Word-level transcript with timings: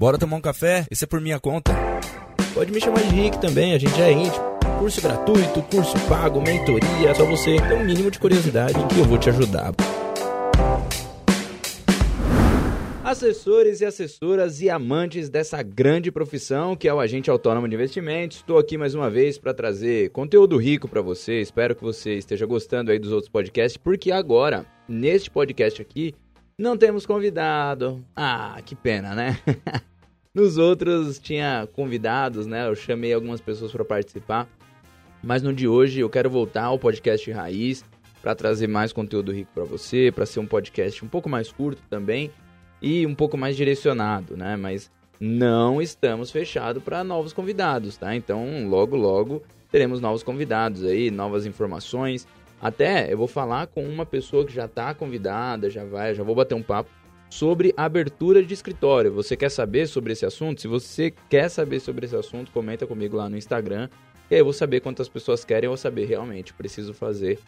Bora 0.00 0.16
tomar 0.16 0.38
um 0.38 0.40
café? 0.40 0.86
Esse 0.90 1.04
é 1.04 1.06
por 1.06 1.20
minha 1.20 1.38
conta. 1.38 1.74
Pode 2.54 2.72
me 2.72 2.80
chamar 2.80 3.02
de 3.02 3.14
Rick 3.14 3.38
também, 3.38 3.74
a 3.74 3.78
gente 3.78 4.00
é 4.00 4.10
íntimo. 4.10 4.42
Curso 4.78 5.02
gratuito, 5.02 5.60
curso 5.64 5.94
pago, 6.08 6.40
mentoria, 6.40 7.14
só 7.14 7.26
você 7.26 7.56
ter 7.56 7.74
um 7.74 7.84
mínimo 7.84 8.10
de 8.10 8.18
curiosidade 8.18 8.72
que 8.86 8.98
eu 8.98 9.04
vou 9.04 9.18
te 9.18 9.28
ajudar. 9.28 9.74
Assessores 13.04 13.82
e 13.82 13.84
assessoras 13.84 14.62
e 14.62 14.70
amantes 14.70 15.28
dessa 15.28 15.62
grande 15.62 16.10
profissão 16.10 16.74
que 16.74 16.88
é 16.88 16.94
o 16.94 16.98
agente 16.98 17.28
autônomo 17.28 17.68
de 17.68 17.74
investimentos, 17.74 18.38
estou 18.38 18.56
aqui 18.56 18.78
mais 18.78 18.94
uma 18.94 19.10
vez 19.10 19.36
para 19.36 19.52
trazer 19.52 20.08
conteúdo 20.12 20.56
rico 20.56 20.88
para 20.88 21.02
você. 21.02 21.42
Espero 21.42 21.76
que 21.76 21.82
você 21.82 22.14
esteja 22.14 22.46
gostando 22.46 22.90
aí 22.90 22.98
dos 22.98 23.12
outros 23.12 23.28
podcasts, 23.30 23.76
porque 23.76 24.10
agora, 24.10 24.64
neste 24.88 25.30
podcast 25.30 25.82
aqui, 25.82 26.14
não 26.58 26.74
temos 26.74 27.04
convidado. 27.04 28.02
Ah, 28.16 28.62
que 28.64 28.74
pena, 28.74 29.14
né? 29.14 29.38
Nos 30.32 30.58
outros 30.58 31.18
tinha 31.18 31.68
convidados, 31.72 32.46
né? 32.46 32.68
Eu 32.68 32.76
chamei 32.76 33.12
algumas 33.12 33.40
pessoas 33.40 33.72
para 33.72 33.84
participar. 33.84 34.48
Mas 35.20 35.42
no 35.42 35.52
de 35.52 35.66
hoje 35.66 35.98
eu 35.98 36.08
quero 36.08 36.30
voltar 36.30 36.64
ao 36.64 36.78
podcast 36.78 37.28
Raiz 37.32 37.84
para 38.22 38.34
trazer 38.36 38.68
mais 38.68 38.92
conteúdo 38.92 39.32
rico 39.32 39.50
para 39.52 39.64
você, 39.64 40.12
para 40.14 40.24
ser 40.24 40.38
um 40.38 40.46
podcast 40.46 41.04
um 41.04 41.08
pouco 41.08 41.28
mais 41.28 41.50
curto 41.50 41.82
também 41.90 42.30
e 42.80 43.04
um 43.04 43.14
pouco 43.14 43.36
mais 43.36 43.56
direcionado, 43.56 44.36
né? 44.36 44.56
Mas 44.56 44.88
não 45.18 45.82
estamos 45.82 46.30
fechados 46.30 46.80
para 46.80 47.02
novos 47.02 47.32
convidados, 47.32 47.96
tá? 47.96 48.14
Então, 48.14 48.68
logo, 48.68 48.94
logo 48.96 49.42
teremos 49.68 50.00
novos 50.00 50.22
convidados 50.22 50.84
aí, 50.84 51.10
novas 51.10 51.44
informações. 51.44 52.24
Até 52.62 53.12
eu 53.12 53.18
vou 53.18 53.26
falar 53.26 53.66
com 53.66 53.82
uma 53.82 54.06
pessoa 54.06 54.46
que 54.46 54.52
já 54.52 54.66
está 54.66 54.94
convidada, 54.94 55.68
já 55.68 55.84
vai, 55.84 56.14
já 56.14 56.22
vou 56.22 56.36
bater 56.36 56.54
um 56.54 56.62
papo 56.62 56.88
sobre 57.30 57.72
abertura 57.76 58.42
de 58.42 58.52
escritório. 58.52 59.12
Você 59.12 59.36
quer 59.36 59.50
saber 59.50 59.86
sobre 59.86 60.12
esse 60.12 60.26
assunto? 60.26 60.60
Se 60.60 60.68
você 60.68 61.14
quer 61.30 61.48
saber 61.48 61.80
sobre 61.80 62.04
esse 62.04 62.16
assunto, 62.16 62.50
comenta 62.50 62.86
comigo 62.86 63.16
lá 63.16 63.30
no 63.30 63.38
Instagram. 63.38 63.88
E 64.28 64.34
aí 64.34 64.40
eu 64.40 64.44
vou 64.44 64.52
saber 64.52 64.80
quantas 64.80 65.08
pessoas 65.08 65.44
querem, 65.44 65.66
eu 65.66 65.70
vou 65.70 65.76
saber 65.76 66.04
realmente. 66.04 66.52
Preciso 66.52 66.92
fazer 66.92 67.38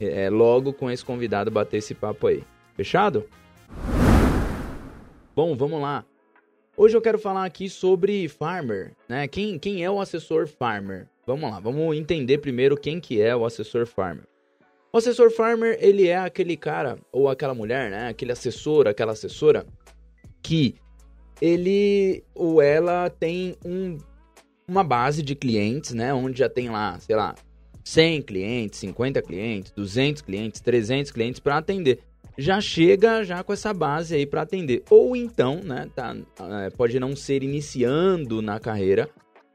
é, 0.00 0.28
logo 0.28 0.72
com 0.72 0.90
esse 0.90 1.04
convidado 1.04 1.50
bater 1.50 1.78
esse 1.78 1.94
papo 1.94 2.26
aí. 2.26 2.42
Fechado? 2.74 3.24
Bom, 5.34 5.56
vamos 5.56 5.80
lá. 5.80 6.04
Hoje 6.76 6.96
eu 6.96 7.00
quero 7.00 7.18
falar 7.18 7.44
aqui 7.44 7.68
sobre 7.68 8.28
Farmer, 8.28 8.92
né? 9.08 9.26
Quem, 9.26 9.58
quem 9.58 9.84
é 9.84 9.90
o 9.90 10.00
assessor 10.00 10.46
Farmer? 10.46 11.08
Vamos 11.26 11.50
lá, 11.50 11.58
vamos 11.58 11.96
entender 11.96 12.38
primeiro 12.38 12.76
quem 12.76 13.00
que 13.00 13.20
é 13.20 13.34
o 13.34 13.44
assessor 13.44 13.84
Farmer. 13.86 14.24
O 14.92 14.98
assessor 14.98 15.30
Farmer, 15.30 15.76
ele 15.80 16.08
é 16.08 16.16
aquele 16.16 16.56
cara 16.56 16.98
ou 17.12 17.28
aquela 17.28 17.54
mulher, 17.54 17.90
né? 17.90 18.08
Aquele 18.08 18.32
assessor, 18.32 18.86
aquela 18.86 19.12
assessora 19.12 19.66
que 20.42 20.74
ele 21.40 22.24
ou 22.34 22.60
ela 22.62 23.10
tem 23.10 23.56
um, 23.64 23.98
uma 24.66 24.82
base 24.82 25.22
de 25.22 25.34
clientes, 25.34 25.92
né? 25.92 26.12
Onde 26.14 26.38
já 26.38 26.48
tem 26.48 26.70
lá, 26.70 26.98
sei 27.00 27.16
lá, 27.16 27.34
100 27.84 28.22
clientes, 28.22 28.78
50 28.80 29.22
clientes, 29.22 29.72
200 29.72 30.22
clientes, 30.22 30.60
300 30.60 31.12
clientes 31.12 31.40
para 31.40 31.58
atender 31.58 32.00
já 32.38 32.60
chega 32.60 33.24
já 33.24 33.42
com 33.42 33.52
essa 33.52 33.74
base 33.74 34.14
aí 34.14 34.24
para 34.24 34.42
atender. 34.42 34.84
Ou 34.88 35.16
então, 35.16 35.56
né, 35.56 35.90
tá, 35.94 36.16
é, 36.64 36.70
pode 36.70 36.98
não 37.00 37.16
ser 37.16 37.42
iniciando 37.42 38.40
na 38.40 38.60
carreira 38.60 39.10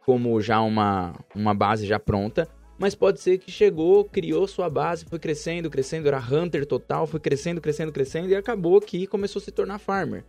como 0.06 0.40
já 0.42 0.60
uma, 0.60 1.16
uma 1.34 1.54
base 1.54 1.88
já 1.88 1.98
pronta, 1.98 2.46
mas 2.84 2.96
pode 2.96 3.22
ser 3.22 3.38
que 3.38 3.50
chegou, 3.50 4.04
criou 4.04 4.46
sua 4.46 4.70
base, 4.70 5.06
foi 5.06 5.18
crescendo, 5.18 5.70
crescendo, 5.70 6.06
era 6.06 6.20
hunter 6.20 6.66
total, 6.66 7.08
foi 7.08 7.18
crescendo, 7.18 7.62
crescendo, 7.62 7.94
crescendo 7.94 8.28
e 8.28 8.36
acabou 8.36 8.82
que 8.82 9.08
começou 9.08 9.40
a 9.40 9.46
se 9.46 9.54
tornar 9.54 9.80
farmer. 9.80 10.26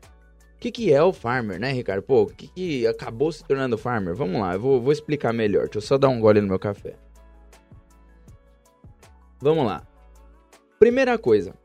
O 0.54 0.60
que, 0.60 0.70
que 0.70 0.92
é 0.92 1.02
o 1.02 1.12
farmer, 1.12 1.58
né, 1.58 1.72
Ricardo? 1.72 2.04
Pô, 2.04 2.22
o 2.22 2.26
que, 2.28 2.46
que 2.46 2.86
acabou 2.86 3.32
se 3.32 3.42
tornando 3.42 3.76
farmer? 3.76 4.14
Vamos 4.14 4.40
lá, 4.40 4.54
eu 4.54 4.60
vou, 4.60 4.80
vou 4.80 4.92
explicar 4.92 5.32
melhor. 5.32 5.64
Deixa 5.64 5.78
eu 5.78 5.82
só 5.82 5.98
dar 5.98 6.08
um 6.08 6.20
gole 6.20 6.40
no 6.40 6.46
meu 6.46 6.58
café. 6.60 6.94
Vamos 9.40 9.66
lá. 9.66 9.84
Primeira 10.78 11.18
coisa, 11.18 11.56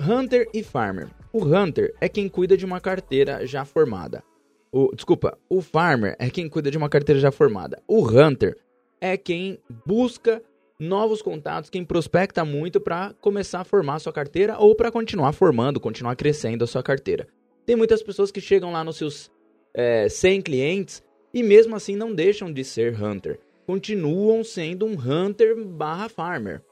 Hunter 0.00 0.48
e 0.54 0.62
Farmer. 0.62 1.08
O 1.34 1.44
Hunter 1.44 1.94
é 2.00 2.08
quem 2.08 2.30
cuida 2.30 2.56
de 2.56 2.64
uma 2.64 2.80
carteira 2.80 3.46
já 3.46 3.66
formada. 3.66 4.24
O, 4.72 4.90
desculpa, 4.94 5.36
o 5.50 5.60
Farmer 5.60 6.16
é 6.18 6.30
quem 6.30 6.48
cuida 6.48 6.70
de 6.70 6.78
uma 6.78 6.88
carteira 6.88 7.20
já 7.20 7.30
formada. 7.30 7.82
O 7.86 8.02
Hunter 8.08 8.56
é 9.00 9.16
quem 9.16 9.58
busca 9.86 10.42
novos 10.78 11.20
contatos, 11.20 11.68
quem 11.68 11.84
prospecta 11.84 12.44
muito 12.44 12.80
para 12.80 13.14
começar 13.20 13.60
a 13.60 13.64
formar 13.64 13.96
a 13.96 13.98
sua 13.98 14.12
carteira 14.12 14.58
ou 14.58 14.74
para 14.74 14.90
continuar 14.90 15.32
formando, 15.32 15.78
continuar 15.78 16.16
crescendo 16.16 16.64
a 16.64 16.66
sua 16.66 16.82
carteira. 16.82 17.28
Tem 17.66 17.76
muitas 17.76 18.02
pessoas 18.02 18.30
que 18.30 18.40
chegam 18.40 18.72
lá 18.72 18.82
nos 18.82 18.96
seus 18.96 19.30
é, 19.74 20.08
100 20.08 20.42
clientes 20.42 21.02
e 21.32 21.42
mesmo 21.42 21.76
assim 21.76 21.94
não 21.94 22.14
deixam 22.14 22.52
de 22.52 22.64
ser 22.64 23.00
Hunter. 23.00 23.38
Continuam 23.66 24.42
sendo 24.42 24.86
um 24.86 24.94
Hunter 24.94 25.64
barra 25.64 26.08
Farmer. 26.08 26.62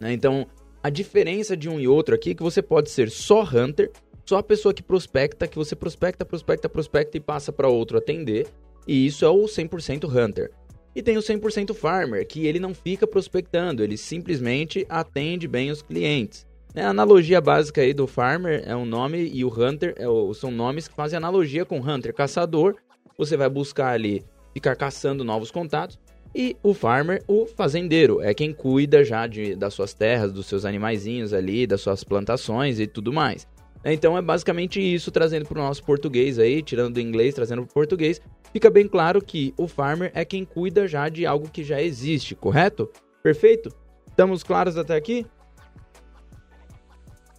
Né? 0.00 0.12
Então, 0.12 0.46
a 0.82 0.90
diferença 0.90 1.56
de 1.56 1.68
um 1.68 1.78
e 1.78 1.86
outro 1.86 2.14
aqui 2.14 2.30
é 2.30 2.34
que 2.34 2.42
você 2.42 2.62
pode 2.62 2.90
ser 2.90 3.10
só 3.10 3.42
hunter, 3.42 3.90
só 4.24 4.38
a 4.38 4.42
pessoa 4.42 4.72
que 4.72 4.82
prospecta, 4.82 5.48
que 5.48 5.56
você 5.56 5.76
prospecta, 5.76 6.24
prospecta, 6.24 6.68
prospecta 6.68 7.16
e 7.16 7.20
passa 7.20 7.52
para 7.52 7.68
outro 7.68 7.98
atender, 7.98 8.46
e 8.86 9.06
isso 9.06 9.24
é 9.24 9.28
o 9.28 9.44
100% 9.44 10.04
hunter. 10.08 10.50
E 10.96 11.02
tem 11.02 11.18
o 11.18 11.20
100% 11.20 11.74
farmer, 11.74 12.26
que 12.26 12.46
ele 12.46 12.58
não 12.58 12.72
fica 12.72 13.06
prospectando, 13.06 13.84
ele 13.84 13.98
simplesmente 13.98 14.86
atende 14.88 15.46
bem 15.46 15.70
os 15.70 15.82
clientes. 15.82 16.46
É, 16.74 16.80
a 16.84 16.88
analogia 16.88 17.38
básica 17.38 17.82
aí 17.82 17.92
do 17.92 18.06
farmer 18.06 18.62
é 18.64 18.74
um 18.74 18.86
nome 18.86 19.30
e 19.30 19.44
o 19.44 19.48
hunter 19.48 19.94
é 19.98 20.08
o, 20.08 20.32
são 20.32 20.50
nomes 20.50 20.88
que 20.88 20.94
fazem 20.94 21.18
analogia 21.18 21.66
com 21.66 21.80
hunter, 21.80 22.14
caçador. 22.14 22.76
Você 23.18 23.36
vai 23.36 23.50
buscar 23.50 23.92
ali 23.92 24.24
ficar 24.54 24.74
caçando 24.74 25.22
novos 25.22 25.50
contatos 25.50 25.98
e 26.34 26.56
o 26.62 26.72
farmer, 26.72 27.22
o 27.28 27.44
fazendeiro, 27.44 28.22
é 28.22 28.32
quem 28.32 28.54
cuida 28.54 29.04
já 29.04 29.26
de, 29.26 29.54
das 29.54 29.74
suas 29.74 29.92
terras, 29.92 30.32
dos 30.32 30.46
seus 30.46 30.64
animaizinhos 30.64 31.34
ali, 31.34 31.66
das 31.66 31.82
suas 31.82 32.04
plantações 32.04 32.80
e 32.80 32.86
tudo 32.86 33.12
mais. 33.12 33.46
Então 33.92 34.18
é 34.18 34.22
basicamente 34.22 34.80
isso, 34.80 35.10
trazendo 35.10 35.46
para 35.46 35.58
o 35.58 35.62
nosso 35.62 35.84
português 35.84 36.38
aí, 36.38 36.60
tirando 36.62 36.94
do 36.94 37.00
inglês, 37.00 37.34
trazendo 37.34 37.62
para 37.62 37.70
o 37.70 37.74
português. 37.74 38.20
Fica 38.52 38.68
bem 38.68 38.88
claro 38.88 39.22
que 39.22 39.54
o 39.56 39.68
farmer 39.68 40.10
é 40.14 40.24
quem 40.24 40.44
cuida 40.44 40.88
já 40.88 41.08
de 41.08 41.24
algo 41.24 41.48
que 41.48 41.62
já 41.62 41.80
existe, 41.80 42.34
correto? 42.34 42.90
Perfeito? 43.22 43.70
Estamos 44.08 44.42
claros 44.42 44.76
até 44.76 44.96
aqui? 44.96 45.24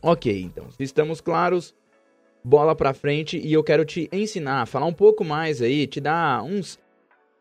Ok, 0.02 0.42
então, 0.42 0.72
se 0.72 0.84
estamos 0.84 1.20
claros, 1.20 1.76
bola 2.44 2.76
para 2.76 2.94
frente 2.94 3.38
e 3.38 3.52
eu 3.52 3.64
quero 3.64 3.84
te 3.84 4.08
ensinar, 4.12 4.66
falar 4.68 4.86
um 4.86 4.94
pouco 4.94 5.26
mais 5.26 5.62
aí, 5.62 5.86
te 5.86 6.00
dar 6.00 6.44
uns 6.44 6.80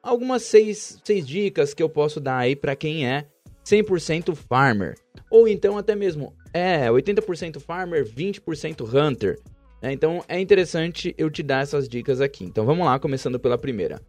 algumas 0.03 0.43
seis, 0.43 1.01
seis 1.05 1.27
dicas 1.27 1.75
que 1.75 1.83
eu 1.83 1.89
posso 1.89 2.19
dar 2.19 2.39
aí 2.39 2.57
para 2.57 2.75
quem 2.75 3.07
é 3.07 3.27
100% 3.67 4.35
farmer. 4.35 4.95
Ou 5.29 5.49
então 5.49 5.77
até 5.77 5.97
mesmo 5.97 6.33
é 6.55 6.89
80% 6.89 7.61
farmer, 7.61 8.05
20% 8.05 8.87
hunter. 8.95 9.39
É, 9.83 9.93
então 9.93 10.25
é 10.29 10.41
interessante 10.41 11.15
eu 11.19 11.29
te 11.29 11.43
dar 11.43 11.63
essas 11.63 11.89
dicas 11.89 12.21
aqui. 12.21 12.45
Então 12.45 12.65
vamos 12.65 12.87
lá, 12.87 12.99
começando 12.99 13.39
pela 13.39 13.59
primeira. 13.59 14.01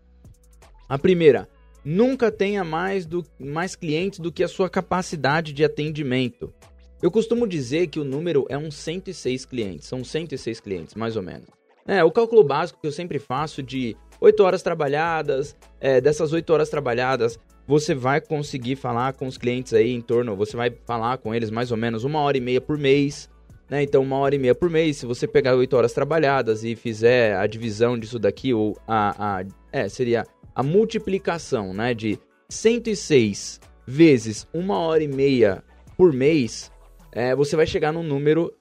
A 0.87 0.97
primeira, 0.97 1.49
nunca 1.83 2.31
tenha 2.31 2.63
mais, 2.63 3.05
do, 3.05 3.25
mais 3.39 3.75
clientes 3.75 4.19
do 4.19 4.31
que 4.31 4.43
a 4.43 4.47
sua 4.47 4.69
capacidade 4.69 5.51
de 5.51 5.65
atendimento. 5.65 6.53
Eu 7.01 7.11
costumo 7.11 7.47
dizer 7.47 7.87
que 7.87 7.99
o 7.99 8.03
número 8.03 8.45
é 8.49 8.57
uns 8.57 8.75
106 8.75 9.45
clientes, 9.45 9.87
são 9.87 10.03
106 10.03 10.59
clientes, 10.59 10.95
mais 10.95 11.15
ou 11.15 11.21
menos. 11.21 11.47
É, 11.85 12.03
o 12.03 12.11
cálculo 12.11 12.43
básico 12.43 12.81
que 12.81 12.87
eu 12.87 12.91
sempre 12.91 13.19
faço 13.19 13.61
de 13.61 13.95
8 14.19 14.43
horas 14.43 14.61
trabalhadas, 14.61 15.55
é, 15.79 16.01
dessas 16.01 16.33
8 16.33 16.51
horas 16.51 16.69
trabalhadas, 16.69 17.39
você 17.67 17.93
vai 17.93 18.21
conseguir 18.21 18.77
falar 18.77 19.13
com 19.13 19.27
os 19.27 19.37
clientes 19.37 19.73
aí 19.73 19.91
em 19.91 20.01
torno, 20.01 20.35
você 20.35 20.55
vai 20.55 20.71
falar 20.85 21.17
com 21.17 21.35
eles 21.35 21.51
mais 21.51 21.69
ou 21.69 21.77
menos 21.77 22.03
uma 22.05 22.21
hora 22.21 22.37
e 22.37 22.41
meia 22.41 22.61
por 22.61 22.77
mês, 22.77 23.29
né? 23.69 23.83
Então, 23.83 24.01
uma 24.01 24.17
hora 24.17 24.35
e 24.35 24.39
meia 24.39 24.55
por 24.55 24.69
mês, 24.69 24.97
se 24.97 25.05
você 25.05 25.27
pegar 25.27 25.55
8 25.55 25.75
horas 25.75 25.91
trabalhadas 25.91 26.63
e 26.63 26.75
fizer 26.75 27.35
a 27.35 27.45
divisão 27.45 27.99
disso 27.99 28.17
daqui, 28.17 28.53
ou 28.53 28.77
a, 28.87 29.39
a 29.39 29.45
é, 29.71 29.89
seria 29.89 30.25
a 30.55 30.63
multiplicação, 30.63 31.73
né, 31.73 31.93
de 31.93 32.17
106 32.49 33.59
vezes 33.85 34.47
uma 34.53 34.79
hora 34.79 35.03
e 35.03 35.07
meia 35.07 35.63
por 35.97 36.13
mês, 36.13 36.71
é, 37.11 37.35
você 37.35 37.55
vai 37.55 37.67
chegar 37.67 37.91
num 37.91 38.03
número 38.03 38.53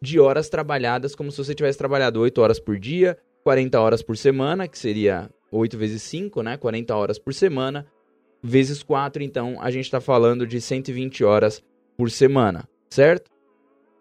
de 0.00 0.20
horas 0.20 0.50
trabalhadas 0.50 1.14
como 1.14 1.30
se 1.30 1.38
você 1.38 1.54
tivesse 1.54 1.78
trabalhado 1.78 2.20
8 2.20 2.40
horas 2.40 2.60
por 2.60 2.78
dia, 2.78 3.16
40 3.42 3.80
horas 3.80 4.02
por 4.02 4.16
semana, 4.16 4.68
que 4.68 4.78
seria 4.78 5.30
8 5.50 5.78
vezes 5.78 6.02
5, 6.02 6.42
né? 6.42 6.56
40 6.58 6.94
horas 6.94 7.18
por 7.18 7.32
semana, 7.32 7.86
vezes 8.42 8.82
4, 8.82 9.22
então 9.22 9.56
a 9.60 9.70
gente 9.70 9.84
está 9.84 10.00
falando 10.00 10.46
de 10.46 10.60
120 10.60 11.24
horas 11.24 11.62
por 11.96 12.10
semana, 12.10 12.68
certo? 12.88 13.30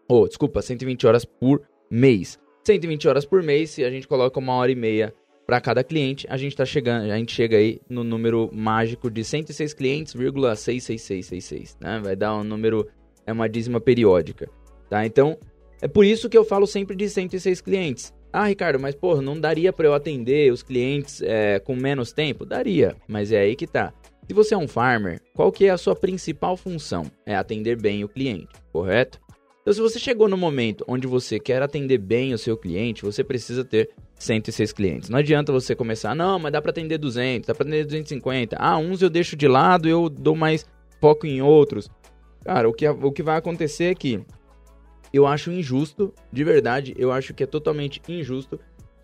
Ou, 0.08 0.24
oh, 0.24 0.28
desculpa, 0.28 0.62
120 0.62 1.06
horas 1.06 1.26
por 1.26 1.62
mês. 1.90 2.40
120 2.64 3.08
horas 3.08 3.26
por 3.26 3.44
mês, 3.44 3.72
se 3.72 3.84
a 3.84 3.90
gente 3.90 4.08
coloca 4.08 4.40
uma 4.40 4.54
hora 4.54 4.72
e 4.72 4.76
meia 4.76 5.14
para 5.46 5.60
cada 5.60 5.84
cliente, 5.84 6.28
a 6.30 6.38
gente 6.38 6.56
tá 6.56 6.66
chegando, 6.66 7.12
a 7.12 7.18
gente 7.18 7.34
chega 7.34 7.58
aí 7.58 7.82
no 7.90 8.04
número 8.04 8.50
mágico 8.54 9.10
de 9.10 9.24
106 9.24 9.74
clientes, 9.74 10.14
66666, 10.14 11.78
né? 11.82 12.00
Vai 12.04 12.16
dar 12.16 12.36
um 12.36 12.44
número 12.44 12.88
é 13.26 13.34
uma 13.34 13.48
dízima 13.48 13.80
periódica, 13.80 14.50
tá? 14.90 15.06
Então, 15.06 15.38
é 15.82 15.88
por 15.88 16.06
isso 16.06 16.30
que 16.30 16.38
eu 16.38 16.44
falo 16.44 16.68
sempre 16.68 16.96
de 16.96 17.10
106 17.10 17.62
clientes. 17.62 18.14
Ah, 18.32 18.46
Ricardo, 18.46 18.80
mas 18.80 18.94
porra, 18.94 19.22
não 19.22 19.40
daria 19.40 19.74
para 19.74 19.88
eu 19.88 19.94
atender 19.94 20.52
os 20.52 20.62
clientes 20.62 21.22
é, 21.24 21.60
com 21.60 21.76
menos 21.76 22.12
tempo? 22.12 22.46
Daria, 22.46 22.96
mas 23.08 23.32
é 23.32 23.40
aí 23.40 23.56
que 23.56 23.66
tá. 23.66 23.94
Se 24.30 24.34
você 24.36 24.54
é 24.54 24.58
um 24.60 24.68
farmer, 24.68 25.20
qual 25.34 25.52
que 25.52 25.66
é 25.66 25.72
a 25.72 25.78
sua 25.78 25.96
principal 25.96 26.56
função? 26.56 27.10
É 27.26 27.36
atender 27.36 27.76
bem 27.76 28.04
o 28.04 28.08
cliente, 28.08 28.48
correto? 28.72 29.20
Então, 29.60 29.74
se 29.74 29.82
você 29.82 29.98
chegou 29.98 30.30
no 30.30 30.38
momento 30.38 30.86
onde 30.88 31.08
você 31.08 31.40
quer 31.40 31.64
atender 31.64 31.98
bem 31.98 32.32
o 32.32 32.38
seu 32.38 32.56
cliente, 32.56 33.02
você 33.02 33.24
precisa 33.24 33.66
ter 33.66 33.90
106 34.20 34.72
clientes. 34.72 35.10
Não 35.10 35.18
adianta 35.18 35.52
você 35.52 35.76
começar, 35.76 36.14
não, 36.14 36.38
mas 36.38 36.52
dá 36.52 36.62
para 36.62 36.70
atender 36.70 37.00
200, 37.00 37.48
dá 37.48 37.56
para 37.56 37.64
atender 37.64 37.86
250. 37.86 38.56
Ah, 38.60 38.78
uns 38.78 39.02
eu 39.02 39.10
deixo 39.10 39.36
de 39.36 39.48
lado, 39.48 39.90
eu 39.90 40.08
dou 40.08 40.36
mais 40.36 40.64
foco 41.02 41.26
em 41.26 41.42
outros. 41.42 41.90
Cara, 42.46 42.70
o 42.70 42.74
que, 42.74 42.88
o 42.88 43.12
que 43.12 43.24
vai 43.24 43.36
acontecer 43.36 43.86
é 43.86 43.96
que 43.96 44.24
eu 45.12 45.26
acho 45.26 45.52
injusto, 45.52 46.14
de 46.32 46.44
verdade, 46.44 46.94
eu 47.00 47.12
acho 47.12 47.34
que 47.34 47.42
é 47.42 47.48
totalmente 47.48 48.00
injusto 48.08 48.60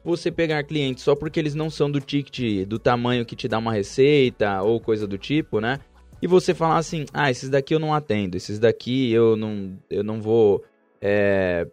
você 0.06 0.32
pegar 0.32 0.64
clientes 0.64 1.04
só 1.04 1.16
porque 1.16 1.40
eles 1.40 1.56
não 1.56 1.70
são 1.70 1.90
do 1.90 2.00
ticket 2.00 2.66
do 2.68 2.78
tamanho 2.78 3.26
que 3.26 3.36
te 3.36 3.48
dá 3.48 3.58
uma 3.58 3.74
receita 3.74 4.62
ou 4.62 4.80
coisa 4.80 5.08
do 5.08 5.18
tipo, 5.18 5.60
né? 5.60 5.80
E 6.22 6.28
você 6.28 6.54
falar 6.54 6.78
assim, 6.78 7.06
ah, 7.12 7.30
esses 7.30 7.50
daqui 7.50 7.74
eu 7.74 7.80
não 7.80 7.94
atendo, 7.94 8.38
esses 8.38 8.60
daqui 8.60 9.12
eu 9.12 9.36
não, 9.36 9.78
eu 9.90 10.04
não 10.04 10.22
vou 10.22 10.64
é, 11.02 11.68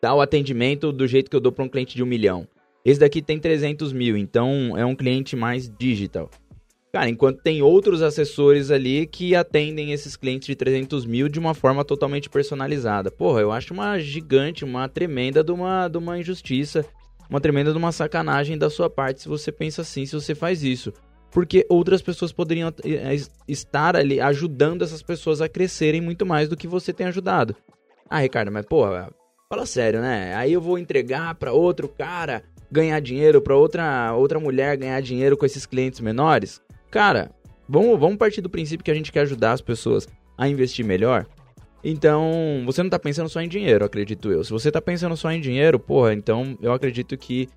dar 0.00 0.14
o 0.14 0.20
atendimento 0.20 0.92
do 0.92 1.06
jeito 1.06 1.30
que 1.30 1.36
eu 1.36 1.40
dou 1.40 1.50
para 1.50 1.64
um 1.64 1.68
cliente 1.68 1.96
de 1.96 2.02
um 2.02 2.06
milhão. 2.06 2.46
Esse 2.84 3.00
daqui 3.00 3.20
tem 3.20 3.38
300 3.38 3.92
mil, 3.92 4.16
então 4.16 4.76
é 4.76 4.84
um 4.84 4.94
cliente 4.94 5.34
mais 5.34 5.68
digital. 5.68 6.30
Cara, 6.92 7.08
enquanto 7.08 7.40
tem 7.40 7.62
outros 7.62 8.02
assessores 8.02 8.70
ali 8.70 9.06
que 9.06 9.34
atendem 9.34 9.92
esses 9.92 10.16
clientes 10.16 10.46
de 10.46 10.56
300 10.56 11.06
mil 11.06 11.28
de 11.28 11.38
uma 11.38 11.54
forma 11.54 11.84
totalmente 11.84 12.28
personalizada. 12.28 13.10
Porra, 13.10 13.40
eu 13.40 13.52
acho 13.52 13.72
uma 13.72 13.98
gigante, 14.00 14.64
uma 14.64 14.88
tremenda 14.88 15.44
de 15.44 15.52
uma, 15.52 15.88
de 15.88 15.98
uma 15.98 16.18
injustiça, 16.18 16.84
uma 17.30 17.40
tremenda 17.40 17.70
de 17.70 17.78
uma 17.78 17.92
sacanagem 17.92 18.58
da 18.58 18.68
sua 18.68 18.90
parte 18.90 19.22
se 19.22 19.28
você 19.28 19.52
pensa 19.52 19.82
assim, 19.82 20.04
se 20.04 20.14
você 20.14 20.34
faz 20.34 20.64
isso. 20.64 20.92
Porque 21.30 21.64
outras 21.68 22.02
pessoas 22.02 22.32
poderiam 22.32 22.74
eh, 22.84 23.16
estar 23.46 23.94
ali 23.94 24.20
ajudando 24.20 24.82
essas 24.82 25.00
pessoas 25.00 25.40
a 25.40 25.48
crescerem 25.48 26.00
muito 26.00 26.26
mais 26.26 26.48
do 26.48 26.56
que 26.56 26.66
você 26.66 26.92
tem 26.92 27.06
ajudado. 27.06 27.54
Ah, 28.08 28.18
Ricardo, 28.18 28.50
mas 28.50 28.66
porra, 28.66 29.12
fala 29.48 29.64
sério, 29.64 30.00
né? 30.00 30.34
Aí 30.34 30.52
eu 30.52 30.60
vou 30.60 30.76
entregar 30.76 31.36
para 31.36 31.52
outro 31.52 31.88
cara 31.88 32.42
ganhar 32.68 32.98
dinheiro, 33.00 33.40
para 33.40 33.56
outra, 33.56 34.12
outra 34.14 34.40
mulher 34.40 34.76
ganhar 34.76 35.00
dinheiro 35.00 35.36
com 35.36 35.46
esses 35.46 35.64
clientes 35.66 36.00
menores? 36.00 36.60
Cara, 36.90 37.30
vamos, 37.68 37.98
vamos 37.98 38.16
partir 38.16 38.40
do 38.40 38.50
princípio 38.50 38.84
que 38.84 38.90
a 38.90 38.94
gente 38.94 39.12
quer 39.12 39.20
ajudar 39.20 39.52
as 39.52 39.60
pessoas 39.60 40.08
a 40.36 40.48
investir 40.48 40.84
melhor. 40.84 41.26
Então, 41.82 42.62
você 42.66 42.82
não 42.82 42.88
está 42.88 42.98
pensando 42.98 43.28
só 43.28 43.40
em 43.40 43.48
dinheiro, 43.48 43.84
acredito 43.84 44.30
eu. 44.30 44.44
Se 44.44 44.50
você 44.50 44.68
está 44.68 44.80
pensando 44.80 45.16
só 45.16 45.30
em 45.30 45.40
dinheiro, 45.40 45.78
porra, 45.78 46.12
então 46.12 46.58
eu 46.60 46.72
acredito 46.72 47.16
que 47.16 47.48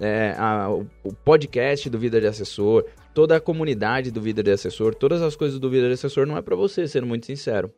é, 0.00 0.34
a, 0.38 0.68
o 0.70 1.12
podcast 1.24 1.90
do 1.90 1.98
Vida 1.98 2.20
de 2.20 2.26
Assessor, 2.26 2.84
toda 3.12 3.36
a 3.36 3.40
comunidade 3.40 4.10
do 4.10 4.20
Vida 4.20 4.42
de 4.42 4.50
Assessor, 4.50 4.94
todas 4.94 5.20
as 5.20 5.36
coisas 5.36 5.58
do 5.58 5.68
Vida 5.68 5.88
de 5.88 5.94
Assessor 5.94 6.26
não 6.26 6.36
é 6.36 6.42
para 6.42 6.56
você, 6.56 6.86
sendo 6.86 7.06
muito 7.06 7.26
sincero. 7.26 7.72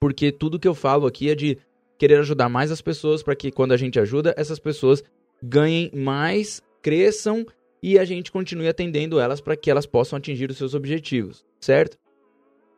Porque 0.00 0.32
tudo 0.32 0.58
que 0.58 0.68
eu 0.68 0.74
falo 0.74 1.06
aqui 1.06 1.30
é 1.30 1.34
de 1.34 1.58
querer 1.98 2.20
ajudar 2.20 2.48
mais 2.48 2.70
as 2.70 2.80
pessoas 2.80 3.22
para 3.22 3.34
que 3.34 3.50
quando 3.50 3.72
a 3.72 3.76
gente 3.76 3.98
ajuda, 3.98 4.34
essas 4.36 4.58
pessoas 4.58 5.02
ganhem 5.42 5.90
mais, 5.94 6.62
cresçam 6.80 7.44
e 7.82 7.98
a 7.98 8.04
gente 8.04 8.32
continue 8.32 8.68
atendendo 8.68 9.20
elas 9.20 9.40
para 9.40 9.56
que 9.56 9.70
elas 9.70 9.86
possam 9.86 10.16
atingir 10.16 10.50
os 10.50 10.56
seus 10.56 10.74
objetivos, 10.74 11.44
certo? 11.60 11.96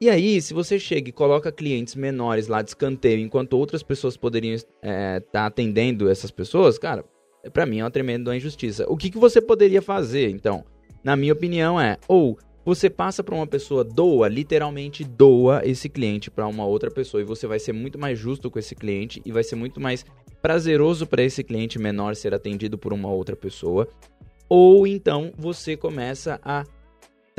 E 0.01 0.09
aí, 0.09 0.41
se 0.41 0.55
você 0.55 0.79
chega 0.79 1.11
e 1.11 1.13
coloca 1.13 1.53
clientes 1.53 1.95
menores 1.95 2.49
lá 2.49 2.63
de 2.63 2.71
escanteio, 2.71 3.21
enquanto 3.21 3.53
outras 3.53 3.83
pessoas 3.83 4.17
poderiam 4.17 4.55
estar 4.55 4.71
é, 4.81 5.21
tá 5.21 5.45
atendendo 5.45 6.09
essas 6.09 6.31
pessoas, 6.31 6.79
cara, 6.79 7.05
para 7.53 7.67
mim 7.67 7.81
é 7.81 7.85
uma 7.85 7.91
tremenda 7.91 8.35
injustiça. 8.35 8.87
O 8.89 8.97
que, 8.97 9.11
que 9.11 9.19
você 9.19 9.43
poderia 9.43 9.83
fazer, 9.83 10.31
então? 10.31 10.65
Na 11.05 11.17
minha 11.17 11.35
opinião, 11.35 11.79
é 11.79 11.99
ou 12.09 12.39
você 12.65 12.89
passa 12.89 13.23
para 13.23 13.35
uma 13.35 13.47
pessoa, 13.47 13.85
doa, 13.85 14.27
literalmente 14.27 15.05
doa 15.05 15.61
esse 15.67 15.87
cliente 15.87 16.31
para 16.31 16.47
uma 16.47 16.65
outra 16.65 16.91
pessoa 16.91 17.21
e 17.21 17.25
você 17.25 17.47
vai 17.47 17.59
ser 17.59 17.75
muito 17.75 17.99
mais 17.99 18.19
justo 18.19 18.51
com 18.51 18.59
esse 18.59 18.75
cliente 18.75 19.21
e 19.27 19.31
vai 19.31 19.45
ser 19.45 19.57
muito 19.57 19.79
mais 19.81 20.07
prazeroso 20.41 21.07
para 21.07 21.23
esse 21.23 21.45
cliente 21.45 21.79
menor 21.79 22.17
ser 22.17 22.33
atendido 22.33 22.79
por 22.79 22.95
uma 22.95 23.11
outra 23.11 23.37
pessoa 23.37 23.87
ou 24.49 24.87
então 24.87 25.33
você 25.37 25.77
começa 25.77 26.41
a 26.43 26.65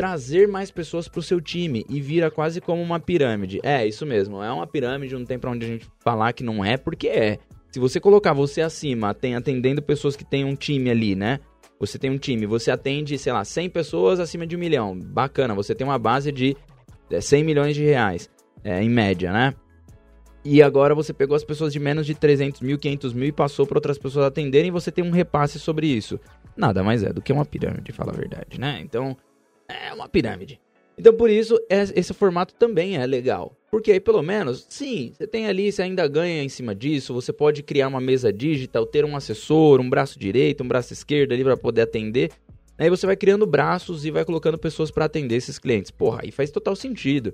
trazer 0.02 0.48
mais 0.48 0.72
pessoas 0.72 1.08
para 1.08 1.20
o 1.20 1.22
seu 1.22 1.40
time 1.40 1.86
e 1.88 2.02
vira 2.02 2.32
quase 2.32 2.60
como 2.60 2.82
uma 2.82 3.00
pirâmide. 3.00 3.60
É, 3.62 3.86
isso 3.86 4.04
mesmo, 4.04 4.42
é 4.42 4.52
uma 4.52 4.66
pirâmide, 4.66 5.14
não 5.14 5.26
tem 5.26 5.38
para 5.38 5.52
onde 5.52 5.64
a 5.64 5.70
gente 5.70 5.88
falar 6.00 6.34
que 6.34 6.44
não 6.44 6.66
é, 6.66 6.76
porque 6.76 7.08
é. 7.08 7.38
Se 7.70 7.80
você 7.80 8.00
colocar 8.00 8.34
você 8.34 8.62
acima, 8.62 9.14
tem 9.14 9.36
atendendo 9.36 9.80
pessoas 9.80 10.16
que 10.16 10.26
tem 10.26 10.44
um 10.44 10.56
time 10.56 10.90
ali, 10.90 11.14
né? 11.14 11.40
Você 11.80 12.00
tem 12.00 12.10
um 12.10 12.18
time, 12.18 12.48
você 12.48 12.72
atende, 12.72 13.16
sei 13.16 13.32
lá, 13.32 13.46
100 13.46 13.70
pessoas 13.70 14.20
acima 14.20 14.48
de 14.48 14.56
um 14.56 14.60
milhão. 14.60 14.98
Bacana, 14.98 15.54
você 15.54 15.76
tem 15.76 15.86
uma 15.86 16.00
base 16.00 16.32
de 16.32 16.58
100 17.20 17.40
é, 17.40 17.44
milhões 17.44 17.76
de 17.76 17.84
reais, 17.84 18.28
é, 18.64 18.82
em 18.82 18.90
média, 18.90 19.32
né? 19.32 19.54
E 20.44 20.64
agora 20.64 20.96
você 20.96 21.14
pegou 21.14 21.36
as 21.36 21.44
pessoas 21.44 21.72
de 21.72 21.80
menos 21.80 22.08
de 22.08 22.16
300 22.16 22.62
mil, 22.62 22.80
500 22.80 23.14
mil 23.14 23.28
e 23.28 23.32
passou 23.32 23.68
para 23.68 23.78
outras 23.78 24.00
pessoas 24.00 24.26
atenderem 24.26 24.70
e 24.70 24.72
você 24.72 24.92
tem 24.92 25.06
um 25.06 25.12
repasse 25.12 25.60
sobre 25.60 25.86
isso 25.86 26.20
nada 26.56 26.84
mais 26.84 27.04
é 27.04 27.12
do 27.12 27.22
que 27.22 27.32
uma 27.32 27.46
pirâmide, 27.46 27.92
fala 27.92 28.12
a 28.12 28.16
verdade, 28.16 28.60
né? 28.60 28.80
Então, 28.82 29.16
é 29.72 29.94
uma 29.94 30.08
pirâmide. 30.08 30.60
Então, 30.98 31.14
por 31.14 31.30
isso, 31.30 31.60
esse 31.70 32.14
formato 32.14 32.54
também 32.54 32.98
é 32.98 33.06
legal. 33.06 33.56
Porque 33.72 33.92
aí, 33.92 34.00
pelo 34.00 34.22
menos, 34.22 34.66
sim, 34.70 35.14
você 35.18 35.26
tem 35.26 35.48
ali, 35.48 35.72
você 35.72 35.82
ainda 35.82 36.08
ganha 36.08 36.44
em 36.44 36.50
cima 36.50 36.76
disso, 36.76 37.14
você 37.14 37.32
pode 37.32 37.64
criar 37.64 37.88
uma 37.88 38.02
mesa 38.02 38.32
digital, 38.32 38.86
ter 38.86 39.06
um 39.06 39.16
assessor, 39.16 39.80
um 39.80 39.90
braço 39.90 40.20
direito, 40.20 40.64
um 40.64 40.68
braço 40.68 40.94
esquerdo 40.94 41.32
ali 41.32 41.44
para 41.44 41.58
poder 41.58 41.82
atender. 41.82 42.32
Aí 42.78 42.90
você 42.90 43.06
vai 43.06 43.16
criando 43.16 43.46
braços 43.46 44.06
e 44.06 44.12
vai 44.12 44.26
colocando 44.26 44.58
pessoas 44.58 44.92
para 44.92 45.06
atender 45.06 45.36
esses 45.36 45.58
clientes. 45.58 45.90
Porra, 45.90 46.22
aí 46.24 46.32
faz 46.32 46.52
total 46.52 46.76
sentido. 46.76 47.34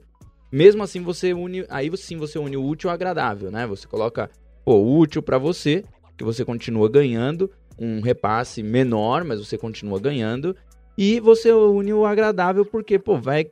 Mesmo 0.51 0.83
assim, 0.83 1.01
você 1.01 1.33
une, 1.33 1.65
aí 1.69 1.91
sim 1.97 2.17
você 2.17 2.37
une 2.39 2.55
o 2.55 2.63
útil 2.63 2.89
ao 2.89 2.93
agradável, 2.93 3.51
né? 3.51 3.65
Você 3.67 3.87
coloca, 3.87 4.29
pô, 4.63 4.81
útil 4.81 5.21
para 5.21 5.37
você, 5.37 5.83
que 6.17 6.23
você 6.23 6.45
continua 6.45 6.87
ganhando, 6.89 7.51
um 7.77 7.99
repasse 7.99 8.63
menor, 8.63 9.23
mas 9.23 9.39
você 9.39 9.57
continua 9.57 9.99
ganhando. 9.99 10.55
E 10.97 11.19
você 11.19 11.51
une 11.51 11.93
o 11.93 12.05
agradável 12.05 12.65
porque, 12.65 12.97
pô, 12.97 13.17
vai, 13.17 13.51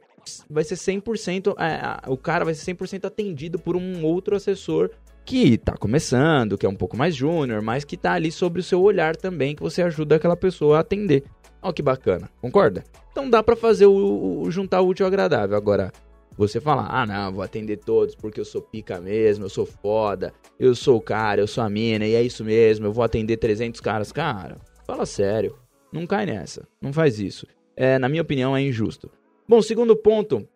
vai 0.50 0.64
ser 0.64 0.76
100%, 0.76 1.54
é, 1.60 2.10
o 2.10 2.18
cara 2.18 2.44
vai 2.44 2.54
ser 2.54 2.74
100% 2.74 3.06
atendido 3.06 3.60
por 3.60 3.76
um 3.76 4.04
outro 4.04 4.36
assessor 4.36 4.90
que 5.24 5.58
tá 5.58 5.76
começando, 5.76 6.58
que 6.58 6.66
é 6.66 6.70
um 6.70 6.76
pouco 6.76 6.96
mais 6.96 7.16
júnior, 7.16 7.62
mas 7.62 7.84
que 7.84 7.98
tá 7.98 8.14
ali 8.14 8.32
sobre 8.32 8.62
o 8.62 8.64
seu 8.64 8.82
olhar 8.82 9.16
também, 9.16 9.56
que 9.56 9.62
você 9.62 9.82
ajuda 9.82 10.16
aquela 10.16 10.38
pessoa 10.38 10.78
a 10.78 10.80
atender. 10.82 11.24
Olha 11.62 11.74
que 11.74 11.82
bacana, 11.82 12.30
concorda? 12.40 12.84
Então 13.12 13.30
dá 13.30 13.42
para 13.42 13.56
fazer 13.56 13.88
o, 13.88 14.42
o, 14.42 14.52
juntar 14.52 14.82
o 14.82 14.88
útil 14.88 15.06
ao 15.06 15.08
agradável. 15.08 15.58
Agora, 15.58 15.92
você 16.38 16.60
falar, 16.60 16.88
ah 16.90 17.06
não, 17.06 17.34
vou 17.34 17.44
atender 17.44 17.78
todos 17.78 18.14
porque 18.14 18.40
eu 18.40 18.46
sou 18.46 18.62
pica 18.62 19.00
mesmo, 19.00 19.46
eu 19.46 19.50
sou 19.50 19.66
foda, 19.66 20.34
eu 20.60 20.76
sou 20.76 20.98
o 20.98 21.02
cara, 21.02 21.42
eu 21.42 21.48
sou 21.48 21.64
a 21.64 21.70
mina, 21.70 22.06
e 22.06 22.14
é 22.14 22.22
isso 22.22 22.44
mesmo, 22.44 22.86
eu 22.86 22.94
vou 22.94 23.04
atender 23.04 23.38
300 23.38 23.82
caras. 23.82 24.12
Cara, 24.12 24.58
fala 24.86 25.06
sério, 25.08 25.56
não 25.92 26.06
cai 26.06 26.26
nessa, 26.26 26.68
não 26.82 26.92
faz 26.92 27.20
isso. 27.20 27.48
É, 27.76 28.00
na 28.00 28.08
minha 28.10 28.22
opinião, 28.22 28.56
é 28.56 28.62
injusto. 28.62 29.10
Bom, 29.48 29.62
segundo 29.62 29.96
ponto, 29.96 30.48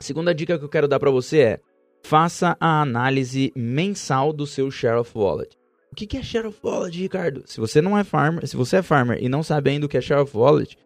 segunda 0.00 0.34
dica 0.34 0.58
que 0.58 0.64
eu 0.64 0.68
quero 0.68 0.88
dar 0.88 0.98
para 0.98 1.10
você 1.10 1.40
é, 1.40 1.60
faça 2.02 2.56
a 2.60 2.80
análise 2.80 3.52
mensal 3.54 4.32
do 4.32 4.46
seu 4.46 4.70
share 4.70 4.98
of 4.98 5.10
wallet. 5.16 5.56
O 5.92 5.94
que, 5.94 6.16
é 6.16 6.22
share 6.22 6.46
of 6.46 6.58
wallet, 6.62 6.98
Ricardo? 6.98 7.42
Se 7.46 7.58
você 7.58 7.80
não 7.80 7.96
é 7.96 8.04
farmer, 8.04 8.46
se 8.46 8.56
você 8.56 8.76
é 8.76 8.82
farmer 8.82 9.18
e 9.22 9.28
não 9.28 9.42
sabe 9.42 9.70
ainda 9.70 9.86
o 9.86 9.88
que 9.88 9.96
é 9.96 10.00
share 10.00 10.20
of 10.20 10.36
wallet, 10.36 10.76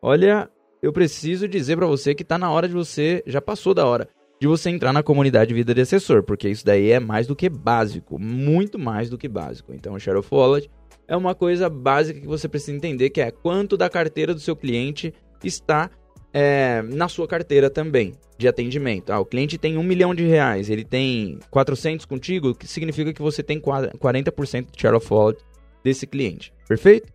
olha 0.00 0.48
eu 0.82 0.92
preciso 0.92 1.46
dizer 1.46 1.76
para 1.76 1.86
você 1.86 2.12
que 2.12 2.24
tá 2.24 2.36
na 2.36 2.50
hora 2.50 2.66
de 2.66 2.74
você, 2.74 3.22
já 3.24 3.40
passou 3.40 3.72
da 3.72 3.86
hora, 3.86 4.08
de 4.40 4.48
você 4.48 4.68
entrar 4.68 4.92
na 4.92 5.00
comunidade 5.00 5.54
Vida 5.54 5.72
de 5.72 5.80
Assessor, 5.80 6.24
porque 6.24 6.48
isso 6.48 6.66
daí 6.66 6.90
é 6.90 6.98
mais 6.98 7.28
do 7.28 7.36
que 7.36 7.48
básico, 7.48 8.18
muito 8.18 8.80
mais 8.80 9.08
do 9.08 9.16
que 9.16 9.28
básico. 9.28 9.72
Então, 9.72 9.96
Share 9.96 10.18
of 10.18 10.28
Wallet 10.34 10.68
é 11.12 11.16
uma 11.16 11.34
coisa 11.34 11.68
básica 11.68 12.18
que 12.18 12.26
você 12.26 12.48
precisa 12.48 12.74
entender, 12.74 13.10
que 13.10 13.20
é 13.20 13.30
quanto 13.30 13.76
da 13.76 13.90
carteira 13.90 14.32
do 14.32 14.40
seu 14.40 14.56
cliente 14.56 15.12
está 15.44 15.90
é, 16.32 16.80
na 16.80 17.06
sua 17.06 17.28
carteira 17.28 17.68
também 17.68 18.14
de 18.38 18.48
atendimento. 18.48 19.12
Ah, 19.12 19.20
o 19.20 19.26
cliente 19.26 19.58
tem 19.58 19.76
um 19.76 19.82
milhão 19.82 20.14
de 20.14 20.24
reais, 20.24 20.70
ele 20.70 20.86
tem 20.86 21.38
400 21.50 22.06
contigo, 22.06 22.54
que 22.54 22.66
significa 22.66 23.12
que 23.12 23.20
você 23.20 23.42
tem 23.42 23.60
40% 23.60 24.70
de 24.72 24.80
share 24.80 24.96
of 24.96 25.06
wallet 25.12 25.38
desse 25.84 26.06
cliente. 26.06 26.50
Perfeito? 26.66 27.12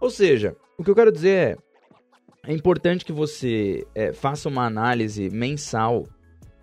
Ou 0.00 0.10
seja, 0.10 0.56
o 0.76 0.82
que 0.82 0.90
eu 0.90 0.96
quero 0.96 1.12
dizer 1.12 1.56
é, 2.44 2.50
é 2.50 2.52
importante 2.52 3.04
que 3.04 3.12
você 3.12 3.86
é, 3.94 4.12
faça 4.12 4.48
uma 4.48 4.66
análise 4.66 5.30
mensal 5.30 6.08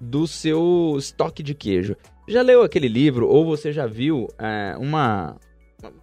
do 0.01 0.27
seu 0.27 0.97
estoque 0.99 1.41
de 1.41 1.55
queijo. 1.55 1.95
Já 2.27 2.41
leu 2.41 2.63
aquele 2.63 2.89
livro 2.89 3.29
ou 3.29 3.45
você 3.45 3.71
já 3.71 3.87
viu 3.87 4.27
é, 4.37 4.75
uma 4.77 5.37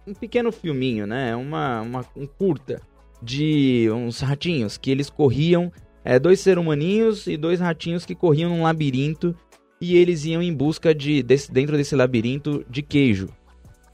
um 0.07 0.13
pequeno 0.13 0.51
filminho, 0.51 1.05
né? 1.05 1.35
Uma, 1.35 1.81
uma 1.81 2.05
um 2.15 2.25
curta 2.25 2.81
de 3.21 3.89
uns 3.91 4.19
ratinhos 4.19 4.77
que 4.77 4.91
eles 4.91 5.09
corriam, 5.09 5.71
é, 6.03 6.19
dois 6.19 6.39
ser 6.39 6.57
humaninhos 6.57 7.27
e 7.27 7.37
dois 7.37 7.59
ratinhos 7.59 8.05
que 8.05 8.13
corriam 8.13 8.49
num 8.49 8.63
labirinto 8.63 9.35
e 9.79 9.97
eles 9.97 10.25
iam 10.25 10.41
em 10.41 10.53
busca 10.53 10.93
de 10.93 11.23
desse, 11.23 11.51
dentro 11.51 11.75
desse 11.77 11.95
labirinto 11.95 12.65
de 12.69 12.81
queijo. 12.81 13.29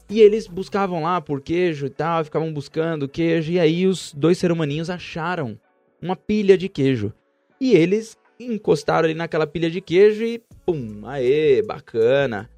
E 0.08 0.20
eles 0.20 0.48
buscavam 0.48 1.02
lá 1.02 1.20
por 1.20 1.40
queijo 1.40 1.86
e 1.86 1.90
tal, 1.90 2.24
ficavam 2.24 2.52
buscando 2.52 3.08
queijo. 3.08 3.52
E 3.52 3.60
aí 3.60 3.86
os 3.86 4.12
dois 4.12 4.38
ser 4.38 4.50
humaninhos 4.50 4.90
acharam 4.90 5.58
uma 6.02 6.16
pilha 6.16 6.58
de 6.58 6.68
queijo. 6.68 7.12
E 7.60 7.74
eles 7.74 8.16
encostaram 8.38 9.06
ali 9.06 9.14
naquela 9.14 9.46
pilha 9.46 9.70
de 9.70 9.80
queijo 9.80 10.24
e 10.24 10.42
pum, 10.66 11.02
aê, 11.04 11.62
bacana. 11.62 12.50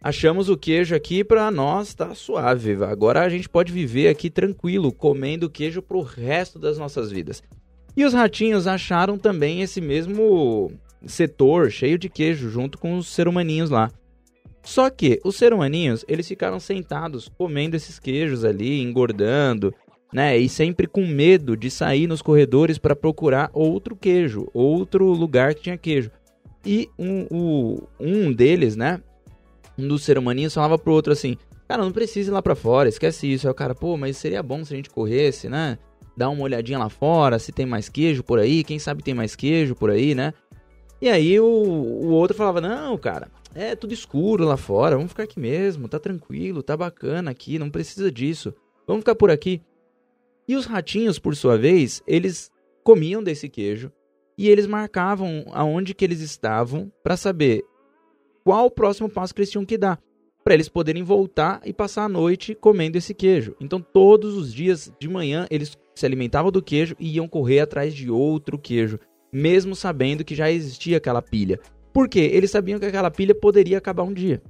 Achamos 0.00 0.48
o 0.48 0.56
queijo 0.56 0.94
aqui 0.94 1.24
para 1.24 1.50
nós, 1.50 1.92
tá 1.92 2.14
suave. 2.14 2.72
Agora 2.84 3.22
a 3.22 3.28
gente 3.28 3.48
pode 3.48 3.72
viver 3.72 4.08
aqui 4.08 4.30
tranquilo, 4.30 4.92
comendo 4.92 5.50
queijo 5.50 5.82
pro 5.82 6.02
resto 6.02 6.58
das 6.58 6.78
nossas 6.78 7.10
vidas. 7.10 7.42
E 7.96 8.04
os 8.04 8.14
ratinhos 8.14 8.68
acharam 8.68 9.18
também 9.18 9.60
esse 9.60 9.80
mesmo 9.80 10.70
setor 11.04 11.70
cheio 11.70 11.98
de 11.98 12.08
queijo 12.08 12.48
junto 12.48 12.78
com 12.78 12.96
os 12.96 13.08
ser 13.08 13.26
humaninhos 13.26 13.70
lá. 13.70 13.90
Só 14.62 14.88
que 14.88 15.20
os 15.24 15.34
ser 15.34 15.52
humaninhos, 15.52 16.04
eles 16.06 16.28
ficaram 16.28 16.60
sentados 16.60 17.28
comendo 17.28 17.74
esses 17.74 17.98
queijos 17.98 18.44
ali, 18.44 18.80
engordando, 18.80 19.74
né? 20.12 20.38
E 20.38 20.48
sempre 20.48 20.86
com 20.86 21.06
medo 21.06 21.56
de 21.56 21.70
sair 21.70 22.06
nos 22.06 22.22
corredores 22.22 22.78
para 22.78 22.94
procurar 22.94 23.50
outro 23.52 23.96
queijo, 23.96 24.48
outro 24.54 25.06
lugar 25.06 25.54
que 25.54 25.62
tinha 25.62 25.76
queijo. 25.76 26.10
E 26.64 26.88
um, 26.98 27.26
um, 27.30 27.78
um 27.98 28.32
deles, 28.32 28.76
né? 28.76 29.00
Um 29.78 29.86
dos 29.86 30.02
ser 30.02 30.18
humaninhos 30.18 30.54
falava 30.54 30.78
pro 30.78 30.92
outro 30.92 31.12
assim: 31.12 31.36
Cara, 31.68 31.82
não 31.82 31.92
precisa 31.92 32.30
ir 32.30 32.32
lá 32.32 32.42
pra 32.42 32.54
fora, 32.54 32.88
esquece 32.88 33.32
isso. 33.32 33.46
Aí 33.46 33.50
o 33.50 33.54
cara, 33.54 33.74
pô, 33.74 33.96
mas 33.96 34.16
seria 34.16 34.42
bom 34.42 34.64
se 34.64 34.72
a 34.72 34.76
gente 34.76 34.90
corresse, 34.90 35.48
né? 35.48 35.78
Dar 36.16 36.30
uma 36.30 36.42
olhadinha 36.42 36.78
lá 36.78 36.88
fora, 36.88 37.38
se 37.38 37.52
tem 37.52 37.64
mais 37.64 37.88
queijo 37.88 38.24
por 38.24 38.38
aí, 38.38 38.64
quem 38.64 38.78
sabe 38.78 39.02
tem 39.02 39.14
mais 39.14 39.36
queijo 39.36 39.74
por 39.74 39.90
aí, 39.90 40.14
né? 40.14 40.34
E 41.00 41.08
aí 41.08 41.38
o, 41.38 41.44
o 41.44 42.08
outro 42.08 42.36
falava: 42.36 42.60
Não, 42.60 42.98
cara, 42.98 43.28
é 43.54 43.76
tudo 43.76 43.94
escuro 43.94 44.44
lá 44.44 44.56
fora, 44.56 44.96
vamos 44.96 45.10
ficar 45.10 45.24
aqui 45.24 45.38
mesmo, 45.38 45.88
tá 45.88 45.98
tranquilo, 45.98 46.62
tá 46.62 46.76
bacana 46.76 47.30
aqui, 47.30 47.58
não 47.58 47.70
precisa 47.70 48.10
disso. 48.10 48.52
Vamos 48.86 49.02
ficar 49.02 49.14
por 49.14 49.30
aqui. 49.30 49.62
E 50.48 50.56
os 50.56 50.64
ratinhos, 50.64 51.18
por 51.18 51.36
sua 51.36 51.58
vez, 51.58 52.02
eles 52.06 52.50
comiam 52.82 53.22
desse 53.22 53.48
queijo 53.48 53.92
e 54.36 54.48
eles 54.48 54.66
marcavam 54.66 55.44
aonde 55.52 55.92
que 55.92 56.04
eles 56.04 56.20
estavam 56.20 56.90
para 57.02 57.16
saber 57.16 57.64
qual 58.48 58.64
o 58.64 58.70
próximo 58.70 59.10
passo 59.10 59.34
que 59.34 59.42
eles 59.42 59.50
tinham 59.50 59.66
que 59.66 59.76
dar, 59.76 60.00
para 60.42 60.54
eles 60.54 60.70
poderem 60.70 61.02
voltar 61.02 61.60
e 61.66 61.70
passar 61.70 62.04
a 62.04 62.08
noite 62.08 62.54
comendo 62.54 62.96
esse 62.96 63.12
queijo. 63.12 63.54
Então, 63.60 63.78
todos 63.78 64.34
os 64.38 64.54
dias 64.54 64.90
de 64.98 65.06
manhã 65.06 65.46
eles 65.50 65.76
se 65.94 66.06
alimentavam 66.06 66.50
do 66.50 66.62
queijo 66.62 66.96
e 66.98 67.16
iam 67.16 67.28
correr 67.28 67.60
atrás 67.60 67.94
de 67.94 68.10
outro 68.10 68.58
queijo, 68.58 68.98
mesmo 69.30 69.76
sabendo 69.76 70.24
que 70.24 70.34
já 70.34 70.50
existia 70.50 70.96
aquela 70.96 71.20
pilha. 71.20 71.60
Por 71.92 72.08
quê? 72.08 72.20
Eles 72.20 72.50
sabiam 72.50 72.80
que 72.80 72.86
aquela 72.86 73.10
pilha 73.10 73.34
poderia 73.34 73.76
acabar 73.76 74.04
um 74.04 74.14
dia. 74.14 74.40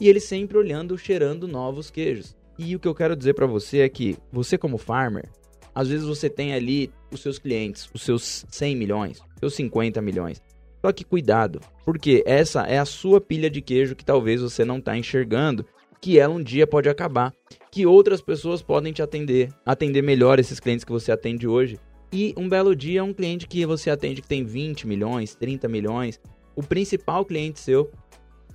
E 0.00 0.08
eles 0.08 0.24
sempre 0.24 0.58
olhando, 0.58 0.98
cheirando 0.98 1.46
novos 1.46 1.88
queijos. 1.88 2.36
E 2.58 2.74
o 2.74 2.80
que 2.80 2.88
eu 2.88 2.96
quero 2.96 3.14
dizer 3.14 3.34
para 3.34 3.46
você 3.46 3.78
é 3.78 3.88
que 3.88 4.16
você 4.32 4.58
como 4.58 4.76
farmer, 4.76 5.30
às 5.72 5.88
vezes 5.88 6.04
você 6.04 6.28
tem 6.28 6.52
ali 6.52 6.90
os 7.12 7.20
seus 7.20 7.38
clientes, 7.38 7.88
os 7.94 8.02
seus 8.02 8.44
100 8.50 8.74
milhões, 8.74 9.20
os 9.20 9.38
seus 9.38 9.54
50 9.54 10.02
milhões. 10.02 10.42
Só 10.86 10.92
que 10.92 11.02
cuidado, 11.02 11.60
porque 11.84 12.22
essa 12.24 12.62
é 12.62 12.78
a 12.78 12.84
sua 12.84 13.20
pilha 13.20 13.50
de 13.50 13.60
queijo 13.60 13.96
que 13.96 14.04
talvez 14.04 14.40
você 14.40 14.64
não 14.64 14.78
está 14.78 14.96
enxergando, 14.96 15.66
que 16.00 16.16
ela 16.16 16.32
um 16.32 16.40
dia 16.40 16.64
pode 16.64 16.88
acabar, 16.88 17.34
que 17.72 17.84
outras 17.84 18.20
pessoas 18.20 18.62
podem 18.62 18.92
te 18.92 19.02
atender, 19.02 19.48
atender 19.64 20.00
melhor 20.00 20.38
esses 20.38 20.60
clientes 20.60 20.84
que 20.84 20.92
você 20.92 21.10
atende 21.10 21.48
hoje. 21.48 21.76
E 22.12 22.32
um 22.36 22.48
belo 22.48 22.76
dia 22.76 23.02
um 23.02 23.12
cliente 23.12 23.48
que 23.48 23.66
você 23.66 23.90
atende 23.90 24.22
que 24.22 24.28
tem 24.28 24.44
20 24.44 24.86
milhões, 24.86 25.34
30 25.34 25.66
milhões, 25.66 26.20
o 26.54 26.62
principal 26.62 27.24
cliente 27.24 27.58
seu, 27.58 27.90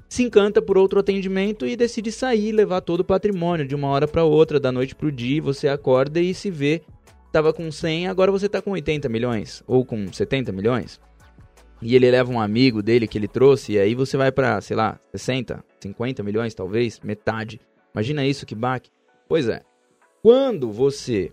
se 0.08 0.24
encanta 0.24 0.62
por 0.62 0.78
outro 0.78 1.02
atendimento 1.02 1.68
e 1.68 1.76
decide 1.76 2.14
sair, 2.14 2.54
levar 2.54 2.80
todo 2.80 3.02
o 3.02 3.06
patrimônio 3.06 3.68
de 3.68 3.76
uma 3.76 3.90
hora 3.90 4.08
para 4.08 4.24
outra, 4.24 4.58
da 4.58 4.72
noite 4.72 4.96
para 4.96 5.08
o 5.08 5.12
dia, 5.12 5.42
você 5.42 5.68
acorda 5.68 6.22
e 6.22 6.34
se 6.34 6.50
vê, 6.50 6.82
tava 7.30 7.52
com 7.52 7.70
100, 7.70 8.08
agora 8.08 8.32
você 8.32 8.48
tá 8.48 8.62
com 8.62 8.72
80 8.72 9.10
milhões 9.10 9.62
ou 9.68 9.84
com 9.84 10.14
70 10.14 10.54
milhões. 10.54 10.98
E 11.82 11.96
ele 11.96 12.12
leva 12.12 12.32
um 12.32 12.40
amigo 12.40 12.82
dele 12.82 13.08
que 13.08 13.18
ele 13.18 13.28
trouxe 13.28 13.74
e 13.74 13.80
aí 13.80 13.96
você 13.96 14.16
vai 14.16 14.32
para, 14.32 14.62
sei 14.62 14.76
lá, 14.76 15.00
60, 15.12 15.64
50 15.80 16.24
milhões 16.24 16.54
talvez, 16.54 17.00
metade. 17.00 17.60
Imagina 17.94 18.26
isso 18.26 18.46
que 18.46 18.54
baque. 18.54 18.90
Pois 19.28 19.48
é. 19.48 19.62
Quando 20.22 20.72
você 20.72 21.32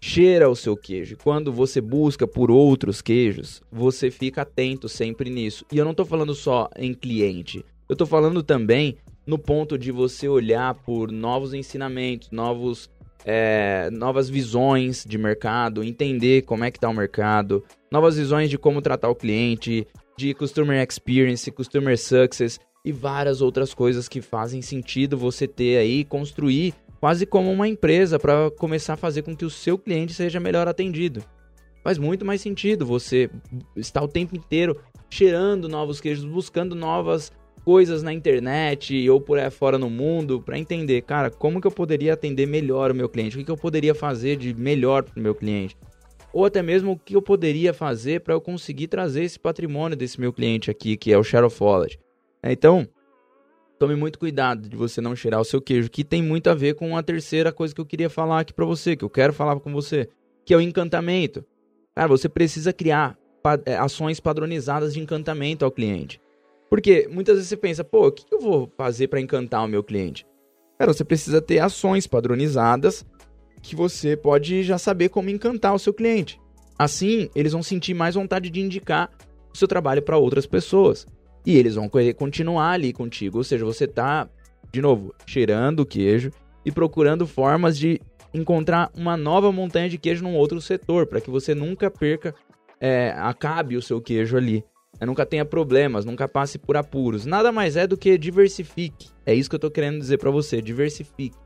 cheira 0.00 0.48
o 0.48 0.56
seu 0.56 0.76
queijo. 0.76 1.16
Quando 1.22 1.52
você 1.52 1.80
busca 1.80 2.26
por 2.26 2.50
outros 2.50 3.02
queijos, 3.02 3.62
você 3.70 4.10
fica 4.10 4.42
atento 4.42 4.88
sempre 4.88 5.30
nisso. 5.30 5.64
E 5.72 5.78
eu 5.78 5.84
não 5.84 5.92
estou 5.92 6.06
falando 6.06 6.34
só 6.34 6.68
em 6.76 6.94
cliente. 6.94 7.64
Eu 7.88 7.94
estou 7.94 8.06
falando 8.06 8.42
também 8.42 8.96
no 9.26 9.38
ponto 9.38 9.76
de 9.76 9.92
você 9.92 10.28
olhar 10.28 10.74
por 10.74 11.10
novos 11.10 11.52
ensinamentos, 11.52 12.30
novos, 12.30 12.90
é, 13.24 13.90
novas 13.92 14.28
visões 14.28 15.04
de 15.06 15.18
mercado, 15.18 15.82
entender 15.82 16.42
como 16.42 16.64
é 16.64 16.70
que 16.70 16.78
está 16.78 16.88
o 16.88 16.94
mercado, 16.94 17.64
novas 17.90 18.16
visões 18.16 18.50
de 18.50 18.58
como 18.58 18.82
tratar 18.82 19.08
o 19.08 19.14
cliente, 19.14 19.86
de 20.16 20.34
customer 20.34 20.82
experience, 20.82 21.50
customer 21.50 21.96
success 21.98 22.58
e 22.84 22.92
várias 22.92 23.40
outras 23.40 23.74
coisas 23.74 24.08
que 24.08 24.20
fazem 24.20 24.62
sentido 24.62 25.16
você 25.16 25.46
ter 25.46 25.78
aí 25.78 26.04
construir 26.04 26.74
quase 27.00 27.26
como 27.26 27.50
uma 27.50 27.68
empresa 27.68 28.18
para 28.18 28.50
começar 28.50 28.94
a 28.94 28.96
fazer 28.96 29.22
com 29.22 29.36
que 29.36 29.44
o 29.44 29.50
seu 29.50 29.78
cliente 29.78 30.12
seja 30.12 30.40
melhor 30.40 30.66
atendido. 30.66 31.22
Faz 31.84 31.96
muito 31.96 32.24
mais 32.24 32.40
sentido 32.40 32.84
você 32.84 33.30
estar 33.76 34.02
o 34.02 34.08
tempo 34.08 34.36
inteiro 34.36 34.78
cheirando 35.08 35.68
novos 35.68 36.00
queijos, 36.00 36.24
buscando 36.24 36.74
novas 36.74 37.32
coisas 37.68 38.02
na 38.02 38.14
internet 38.14 39.10
ou 39.10 39.20
por 39.20 39.38
aí 39.38 39.50
fora 39.50 39.76
no 39.76 39.90
mundo 39.90 40.40
para 40.40 40.58
entender, 40.58 41.02
cara, 41.02 41.30
como 41.30 41.60
que 41.60 41.66
eu 41.66 41.70
poderia 41.70 42.14
atender 42.14 42.46
melhor 42.46 42.90
o 42.90 42.94
meu 42.94 43.10
cliente, 43.10 43.36
o 43.36 43.38
que, 43.40 43.44
que 43.44 43.50
eu 43.50 43.58
poderia 43.58 43.94
fazer 43.94 44.38
de 44.38 44.54
melhor 44.54 45.02
para 45.02 45.20
o 45.20 45.22
meu 45.22 45.34
cliente, 45.34 45.76
ou 46.32 46.46
até 46.46 46.62
mesmo 46.62 46.92
o 46.92 46.98
que 46.98 47.14
eu 47.14 47.20
poderia 47.20 47.74
fazer 47.74 48.22
para 48.22 48.32
eu 48.32 48.40
conseguir 48.40 48.88
trazer 48.88 49.22
esse 49.22 49.38
patrimônio 49.38 49.98
desse 49.98 50.18
meu 50.18 50.32
cliente 50.32 50.70
aqui, 50.70 50.96
que 50.96 51.12
é 51.12 51.18
o 51.18 51.22
Share 51.22 51.44
of 51.44 51.62
Wallet. 51.62 52.00
Então, 52.42 52.88
tome 53.78 53.94
muito 53.94 54.18
cuidado 54.18 54.66
de 54.66 54.74
você 54.74 55.02
não 55.02 55.14
cheirar 55.14 55.38
o 55.38 55.44
seu 55.44 55.60
queijo, 55.60 55.90
que 55.90 56.02
tem 56.02 56.22
muito 56.22 56.48
a 56.48 56.54
ver 56.54 56.74
com 56.74 56.96
a 56.96 57.02
terceira 57.02 57.52
coisa 57.52 57.74
que 57.74 57.80
eu 57.82 57.86
queria 57.86 58.08
falar 58.08 58.40
aqui 58.40 58.54
para 58.54 58.64
você, 58.64 58.96
que 58.96 59.04
eu 59.04 59.10
quero 59.10 59.34
falar 59.34 59.60
com 59.60 59.70
você, 59.70 60.08
que 60.42 60.54
é 60.54 60.56
o 60.56 60.60
encantamento. 60.62 61.44
Cara, 61.94 62.08
você 62.08 62.30
precisa 62.30 62.72
criar 62.72 63.14
é, 63.66 63.76
ações 63.76 64.20
padronizadas 64.20 64.94
de 64.94 65.00
encantamento 65.00 65.66
ao 65.66 65.70
cliente. 65.70 66.18
Porque 66.68 67.08
muitas 67.10 67.36
vezes 67.36 67.48
você 67.48 67.56
pensa, 67.56 67.82
pô, 67.82 68.08
o 68.08 68.12
que 68.12 68.24
eu 68.32 68.40
vou 68.40 68.72
fazer 68.76 69.08
para 69.08 69.20
encantar 69.20 69.64
o 69.64 69.68
meu 69.68 69.82
cliente? 69.82 70.26
Cara, 70.78 70.92
você 70.92 71.04
precisa 71.04 71.40
ter 71.40 71.58
ações 71.58 72.06
padronizadas 72.06 73.04
que 73.62 73.74
você 73.74 74.16
pode 74.16 74.62
já 74.62 74.78
saber 74.78 75.08
como 75.08 75.30
encantar 75.30 75.74
o 75.74 75.78
seu 75.78 75.92
cliente. 75.92 76.40
Assim, 76.78 77.28
eles 77.34 77.52
vão 77.52 77.62
sentir 77.62 77.94
mais 77.94 78.14
vontade 78.14 78.50
de 78.50 78.60
indicar 78.60 79.10
o 79.52 79.56
seu 79.56 79.66
trabalho 79.66 80.02
para 80.02 80.16
outras 80.16 80.46
pessoas. 80.46 81.06
E 81.44 81.56
eles 81.56 81.74
vão 81.74 81.90
continuar 82.16 82.72
ali 82.72 82.92
contigo. 82.92 83.38
Ou 83.38 83.44
seja, 83.44 83.64
você 83.64 83.86
tá, 83.86 84.28
de 84.72 84.80
novo, 84.80 85.14
cheirando 85.26 85.80
o 85.80 85.86
queijo 85.86 86.30
e 86.64 86.70
procurando 86.70 87.26
formas 87.26 87.76
de 87.76 88.00
encontrar 88.32 88.90
uma 88.94 89.16
nova 89.16 89.50
montanha 89.50 89.88
de 89.88 89.98
queijo 89.98 90.22
num 90.22 90.36
outro 90.36 90.60
setor, 90.60 91.06
para 91.06 91.20
que 91.20 91.30
você 91.30 91.54
nunca 91.54 91.90
perca, 91.90 92.34
é, 92.80 93.10
acabe 93.16 93.76
o 93.76 93.82
seu 93.82 94.00
queijo 94.00 94.36
ali. 94.36 94.62
Nunca 95.06 95.24
tenha 95.24 95.44
problemas, 95.44 96.04
nunca 96.04 96.28
passe 96.28 96.58
por 96.58 96.76
apuros. 96.76 97.24
Nada 97.24 97.52
mais 97.52 97.76
é 97.76 97.86
do 97.86 97.96
que 97.96 98.18
diversifique. 98.18 99.08
É 99.24 99.34
isso 99.34 99.48
que 99.48 99.56
eu 99.56 99.60
tô 99.60 99.70
querendo 99.70 99.98
dizer 99.98 100.18
para 100.18 100.30
você, 100.30 100.60
diversifique. 100.60 101.36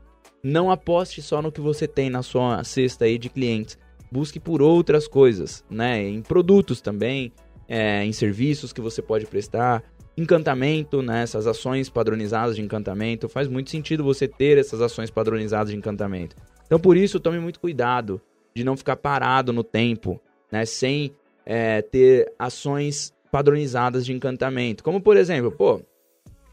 Não 0.43 0.71
aposte 0.71 1.21
só 1.21 1.41
no 1.41 1.51
que 1.51 1.61
você 1.61 1.87
tem 1.87 2.09
na 2.09 2.21
sua 2.21 2.63
cesta 2.63 3.05
aí 3.05 3.17
de 3.17 3.29
clientes. 3.29 3.77
Busque 4.11 4.39
por 4.39 4.61
outras 4.61 5.07
coisas, 5.07 5.63
né? 5.69 6.03
Em 6.03 6.21
produtos 6.21 6.81
também, 6.81 7.31
é, 7.67 8.03
em 8.03 8.11
serviços 8.11 8.73
que 8.73 8.81
você 8.81 9.01
pode 9.01 9.25
prestar 9.25 9.83
encantamento, 10.15 11.01
né, 11.01 11.23
essas 11.23 11.47
ações 11.47 11.89
padronizadas 11.89 12.55
de 12.55 12.61
encantamento. 12.61 13.27
Faz 13.27 13.47
muito 13.47 13.69
sentido 13.69 14.03
você 14.03 14.27
ter 14.27 14.57
essas 14.57 14.81
ações 14.81 15.09
padronizadas 15.09 15.69
de 15.69 15.75
encantamento. 15.75 16.35
Então, 16.65 16.79
por 16.79 16.95
isso, 16.95 17.19
tome 17.19 17.39
muito 17.39 17.59
cuidado 17.59 18.21
de 18.55 18.63
não 18.63 18.77
ficar 18.77 18.95
parado 18.95 19.51
no 19.51 19.63
tempo, 19.63 20.21
né, 20.51 20.65
sem 20.65 21.15
é, 21.45 21.81
ter 21.81 22.31
ações 22.37 23.13
padronizadas 23.33 24.05
de 24.05 24.13
encantamento. 24.13 24.83
Como, 24.83 25.01
por 25.01 25.17
exemplo, 25.17 25.51
pô, 25.51 25.81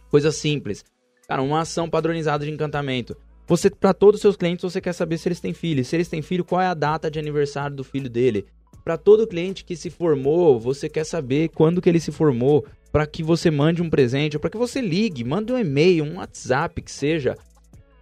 coisa 0.08 0.32
simples. 0.32 0.82
Cara, 1.28 1.42
uma 1.42 1.60
ação 1.60 1.90
padronizada 1.90 2.42
de 2.42 2.50
encantamento. 2.50 3.14
Você, 3.46 3.68
para 3.68 3.92
todos 3.92 4.16
os 4.16 4.22
seus 4.22 4.34
clientes, 4.34 4.62
você 4.62 4.80
quer 4.80 4.94
saber 4.94 5.18
se 5.18 5.28
eles 5.28 5.40
têm 5.40 5.52
filho. 5.52 5.84
Se 5.84 5.94
eles 5.94 6.08
têm 6.08 6.22
filho, 6.22 6.42
qual 6.42 6.58
é 6.58 6.66
a 6.66 6.72
data 6.72 7.10
de 7.10 7.18
aniversário 7.18 7.76
do 7.76 7.84
filho 7.84 8.08
dele? 8.08 8.46
Para 8.82 8.96
todo 8.96 9.26
cliente 9.26 9.62
que 9.62 9.76
se 9.76 9.90
formou, 9.90 10.58
você 10.58 10.88
quer 10.88 11.04
saber 11.04 11.50
quando 11.50 11.82
que 11.82 11.88
ele 11.90 12.00
se 12.00 12.10
formou, 12.10 12.64
para 12.90 13.06
que 13.06 13.22
você 13.22 13.50
mande 13.50 13.82
um 13.82 13.90
presente, 13.90 14.38
para 14.38 14.48
que 14.48 14.56
você 14.56 14.80
ligue, 14.80 15.22
mande 15.22 15.52
um 15.52 15.58
e-mail, 15.58 16.02
um 16.02 16.16
WhatsApp 16.16 16.80
que 16.80 16.90
seja, 16.90 17.36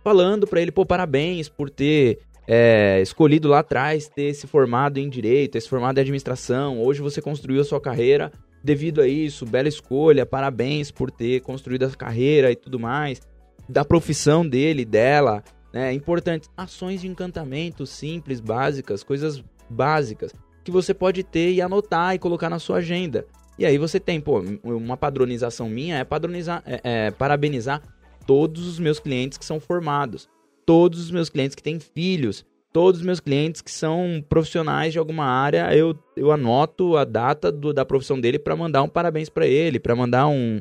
falando 0.04 0.46
para 0.46 0.62
ele, 0.62 0.70
pô, 0.70 0.86
parabéns 0.86 1.48
por 1.48 1.68
ter 1.68 2.20
é, 2.46 3.00
escolhido 3.02 3.48
lá 3.48 3.58
atrás 3.58 4.08
ter 4.08 4.32
se 4.34 4.46
formado 4.46 4.98
em 4.98 5.08
direito, 5.08 5.60
se 5.60 5.68
formado 5.68 5.98
em 5.98 6.02
administração. 6.02 6.80
Hoje 6.80 7.02
você 7.02 7.20
construiu 7.20 7.60
a 7.60 7.64
sua 7.64 7.80
carreira 7.80 8.30
devido 8.62 9.00
a 9.00 9.06
isso, 9.06 9.46
bela 9.46 9.68
escolha, 9.68 10.26
parabéns 10.26 10.90
por 10.90 11.10
ter 11.10 11.40
construído 11.40 11.84
a 11.84 11.90
carreira 11.90 12.50
e 12.50 12.56
tudo 12.56 12.78
mais. 12.78 13.20
da 13.68 13.84
profissão 13.84 14.48
dele, 14.48 14.82
dela, 14.82 15.44
né? 15.72 15.92
Importantes 15.92 16.48
ações 16.56 17.02
de 17.02 17.06
encantamento 17.08 17.86
simples, 17.86 18.40
básicas, 18.40 19.02
coisas 19.02 19.44
básicas 19.68 20.32
que 20.64 20.70
você 20.70 20.92
pode 20.92 21.22
ter 21.22 21.52
e 21.52 21.62
anotar 21.62 22.14
e 22.14 22.18
colocar 22.18 22.50
na 22.50 22.58
sua 22.58 22.78
agenda. 22.78 23.26
E 23.58 23.66
aí 23.66 23.78
você 23.78 23.98
tem, 23.98 24.20
pô, 24.20 24.42
uma 24.62 24.96
padronização 24.96 25.68
minha 25.68 25.98
é 25.98 26.04
padronizar, 26.04 26.62
é, 26.64 26.80
é, 26.84 27.10
parabenizar 27.10 27.82
todos 28.26 28.66
os 28.66 28.78
meus 28.78 29.00
clientes 29.00 29.38
que 29.38 29.44
são 29.44 29.58
formados, 29.58 30.28
todos 30.64 31.00
os 31.00 31.10
meus 31.10 31.28
clientes 31.28 31.54
que 31.54 31.62
têm 31.62 31.80
filhos, 31.80 32.44
todos 32.72 33.00
os 33.00 33.06
meus 33.06 33.20
clientes 33.20 33.60
que 33.60 33.70
são 33.70 34.24
profissionais 34.28 34.92
de 34.92 34.98
alguma 34.98 35.24
área, 35.24 35.74
eu, 35.74 35.98
eu 36.16 36.30
anoto 36.30 36.96
a 36.96 37.04
data 37.04 37.50
do, 37.50 37.72
da 37.72 37.84
profissão 37.84 38.20
dele 38.20 38.38
para 38.38 38.56
mandar 38.56 38.82
um 38.82 38.88
parabéns 38.88 39.28
para 39.28 39.46
ele, 39.46 39.80
para 39.80 39.96
mandar 39.96 40.28
um, 40.28 40.60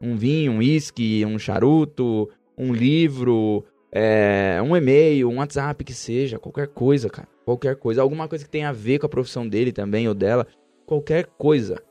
um 0.00 0.16
vinho, 0.16 0.52
um 0.52 0.58
uísque, 0.58 1.24
um 1.24 1.38
charuto, 1.38 2.28
um 2.56 2.72
livro, 2.72 3.64
é, 3.92 4.60
um 4.62 4.76
e-mail, 4.76 5.28
um 5.30 5.38
WhatsApp, 5.38 5.82
que 5.84 5.94
seja, 5.94 6.38
qualquer 6.38 6.68
coisa, 6.68 7.08
cara. 7.08 7.28
Qualquer 7.44 7.76
coisa. 7.76 8.02
Alguma 8.02 8.28
coisa 8.28 8.44
que 8.44 8.50
tenha 8.50 8.68
a 8.68 8.72
ver 8.72 8.98
com 8.98 9.06
a 9.06 9.08
profissão 9.08 9.48
dele 9.48 9.72
também 9.72 10.08
ou 10.08 10.14
dela. 10.14 10.46
Qualquer 10.84 11.26
coisa. 11.38 11.82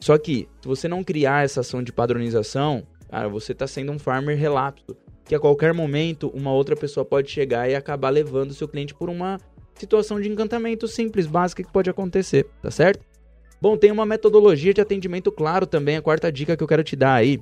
Só 0.00 0.16
que, 0.16 0.48
se 0.60 0.66
você 0.66 0.88
não 0.88 1.04
criar 1.04 1.44
essa 1.44 1.60
ação 1.60 1.82
de 1.82 1.92
padronização, 1.92 2.86
cara, 3.10 3.28
você 3.28 3.52
está 3.52 3.66
sendo 3.66 3.92
um 3.92 3.98
farmer 3.98 4.36
relapso. 4.36 4.96
Que 5.28 5.34
a 5.34 5.40
qualquer 5.40 5.72
momento 5.72 6.28
uma 6.34 6.52
outra 6.52 6.74
pessoa 6.74 7.04
pode 7.04 7.30
chegar 7.30 7.70
e 7.70 7.74
acabar 7.74 8.10
levando 8.10 8.50
o 8.50 8.54
seu 8.54 8.66
cliente 8.66 8.94
por 8.94 9.08
uma 9.08 9.38
situação 9.74 10.20
de 10.20 10.28
encantamento 10.28 10.88
simples, 10.88 11.26
básica 11.26 11.62
que 11.62 11.72
pode 11.72 11.88
acontecer, 11.88 12.46
tá 12.60 12.70
certo? 12.70 13.04
Bom, 13.60 13.76
tem 13.76 13.92
uma 13.92 14.06
metodologia 14.06 14.72
de 14.72 14.80
atendimento 14.80 15.30
claro 15.30 15.66
também, 15.66 15.96
a 15.96 16.02
quarta 16.02 16.32
dica 16.32 16.56
que 16.56 16.62
eu 16.62 16.68
quero 16.68 16.82
te 16.82 16.96
dar 16.96 17.14
aí. 17.14 17.40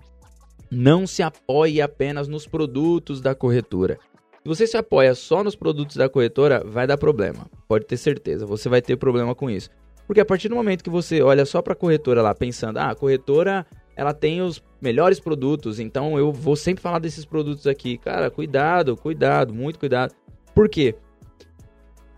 Não 0.70 1.06
se 1.06 1.22
apoie 1.22 1.80
apenas 1.80 2.26
nos 2.26 2.46
produtos 2.46 3.20
da 3.20 3.34
corretora. 3.34 3.98
Se 4.42 4.48
você 4.48 4.66
se 4.66 4.76
apoia 4.76 5.14
só 5.14 5.44
nos 5.44 5.54
produtos 5.54 5.96
da 5.96 6.08
corretora, 6.08 6.62
vai 6.64 6.86
dar 6.86 6.96
problema. 6.96 7.46
Pode 7.68 7.84
ter 7.84 7.96
certeza, 7.96 8.46
você 8.46 8.68
vai 8.68 8.82
ter 8.82 8.96
problema 8.96 9.34
com 9.34 9.50
isso. 9.50 9.70
Porque 10.06 10.20
a 10.20 10.24
partir 10.24 10.48
do 10.48 10.54
momento 10.54 10.84
que 10.84 10.90
você 10.90 11.20
olha 11.20 11.44
só 11.44 11.60
para 11.60 11.72
a 11.72 11.76
corretora 11.76 12.22
lá 12.22 12.34
pensando, 12.34 12.78
ah, 12.78 12.90
a 12.90 12.94
corretora 12.94 13.66
ela 13.96 14.12
tem 14.12 14.42
os 14.42 14.62
melhores 14.80 15.18
produtos, 15.18 15.80
então 15.80 16.18
eu 16.18 16.30
vou 16.30 16.54
sempre 16.54 16.82
falar 16.82 16.98
desses 16.98 17.24
produtos 17.24 17.66
aqui. 17.66 17.96
Cara, 17.96 18.30
cuidado, 18.30 18.96
cuidado, 18.96 19.54
muito 19.54 19.78
cuidado. 19.78 20.14
Por 20.54 20.68
quê? 20.68 20.94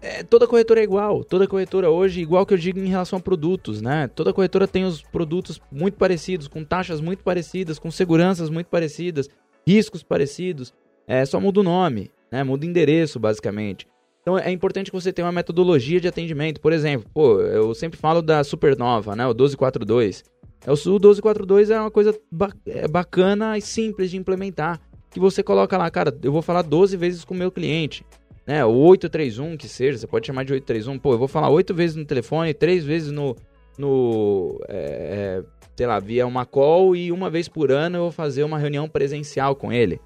É, 0.00 0.22
toda 0.22 0.46
corretora 0.46 0.80
é 0.80 0.84
igual. 0.84 1.24
Toda 1.24 1.46
corretora 1.46 1.90
hoje, 1.90 2.20
igual 2.20 2.44
que 2.44 2.54
eu 2.54 2.58
digo 2.58 2.78
em 2.78 2.88
relação 2.88 3.18
a 3.18 3.22
produtos, 3.22 3.80
né? 3.80 4.08
Toda 4.08 4.32
corretora 4.32 4.66
tem 4.66 4.84
os 4.84 5.02
produtos 5.02 5.60
muito 5.72 5.96
parecidos, 5.96 6.48
com 6.48 6.64
taxas 6.64 7.00
muito 7.00 7.24
parecidas, 7.24 7.78
com 7.78 7.90
seguranças 7.90 8.50
muito 8.50 8.66
parecidas, 8.66 9.28
riscos 9.66 10.02
parecidos. 10.02 10.72
É, 11.06 11.24
só 11.24 11.40
muda 11.40 11.60
o 11.60 11.64
nome, 11.64 12.10
né? 12.30 12.44
Muda 12.44 12.66
o 12.66 12.68
endereço, 12.68 13.18
basicamente. 13.18 13.88
Então 14.20 14.38
é 14.38 14.50
importante 14.50 14.90
que 14.90 15.00
você 15.00 15.12
tenha 15.12 15.26
uma 15.26 15.32
metodologia 15.32 16.00
de 16.00 16.06
atendimento. 16.06 16.60
Por 16.60 16.72
exemplo, 16.72 17.08
pô, 17.14 17.40
eu 17.40 17.74
sempre 17.74 17.98
falo 17.98 18.20
da 18.20 18.44
Supernova, 18.44 19.16
né? 19.16 19.24
O 19.24 19.30
1242. 19.30 20.22
É, 20.66 20.70
o 20.70 20.74
1242 20.74 21.70
é 21.70 21.80
uma 21.80 21.90
coisa 21.90 22.18
é 22.66 22.88
bacana 22.88 23.56
e 23.56 23.60
simples 23.60 24.10
de 24.10 24.16
implementar. 24.16 24.80
Que 25.10 25.18
você 25.18 25.42
coloca 25.42 25.76
lá, 25.78 25.90
cara, 25.90 26.16
eu 26.22 26.30
vou 26.30 26.42
falar 26.42 26.62
12 26.62 26.96
vezes 26.96 27.24
com 27.24 27.34
o 27.34 27.36
meu 27.36 27.50
cliente 27.50 28.04
né, 28.48 28.64
o 28.64 28.70
831 28.70 29.58
que 29.58 29.68
seja, 29.68 29.98
você 29.98 30.06
pode 30.06 30.26
chamar 30.26 30.42
de 30.42 30.54
831, 30.54 30.98
pô, 30.98 31.12
eu 31.12 31.18
vou 31.18 31.28
falar 31.28 31.50
oito 31.50 31.74
vezes 31.74 31.94
no 31.96 32.06
telefone, 32.06 32.54
três 32.54 32.82
vezes 32.82 33.12
no, 33.12 33.36
no 33.76 34.58
é, 34.66 35.42
é, 35.42 35.44
sei 35.76 35.86
lá, 35.86 36.00
via 36.00 36.26
uma 36.26 36.46
call 36.46 36.96
e 36.96 37.12
uma 37.12 37.28
vez 37.28 37.46
por 37.46 37.70
ano 37.70 37.98
eu 37.98 38.02
vou 38.04 38.10
fazer 38.10 38.44
uma 38.44 38.58
reunião 38.58 38.88
presencial 38.88 39.54
com 39.54 39.70
ele. 39.70 40.00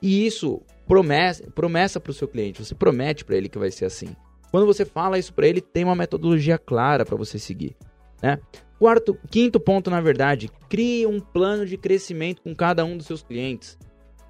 E 0.00 0.26
isso 0.26 0.62
promessa, 0.88 1.44
promessa 1.50 2.00
para 2.00 2.10
o 2.10 2.14
seu 2.14 2.26
cliente, 2.26 2.64
você 2.64 2.74
promete 2.74 3.26
para 3.26 3.36
ele 3.36 3.50
que 3.50 3.58
vai 3.58 3.70
ser 3.70 3.84
assim. 3.84 4.16
Quando 4.50 4.64
você 4.64 4.86
fala 4.86 5.18
isso 5.18 5.34
para 5.34 5.46
ele, 5.46 5.60
tem 5.60 5.84
uma 5.84 5.94
metodologia 5.94 6.56
clara 6.56 7.04
para 7.04 7.16
você 7.16 7.38
seguir, 7.38 7.76
né? 8.22 8.38
Quarto, 8.78 9.16
quinto 9.30 9.60
ponto, 9.60 9.90
na 9.90 10.00
verdade, 10.00 10.50
crie 10.68 11.06
um 11.06 11.20
plano 11.20 11.64
de 11.66 11.76
crescimento 11.76 12.42
com 12.42 12.54
cada 12.54 12.84
um 12.84 12.96
dos 12.96 13.06
seus 13.06 13.22
clientes. 13.22 13.78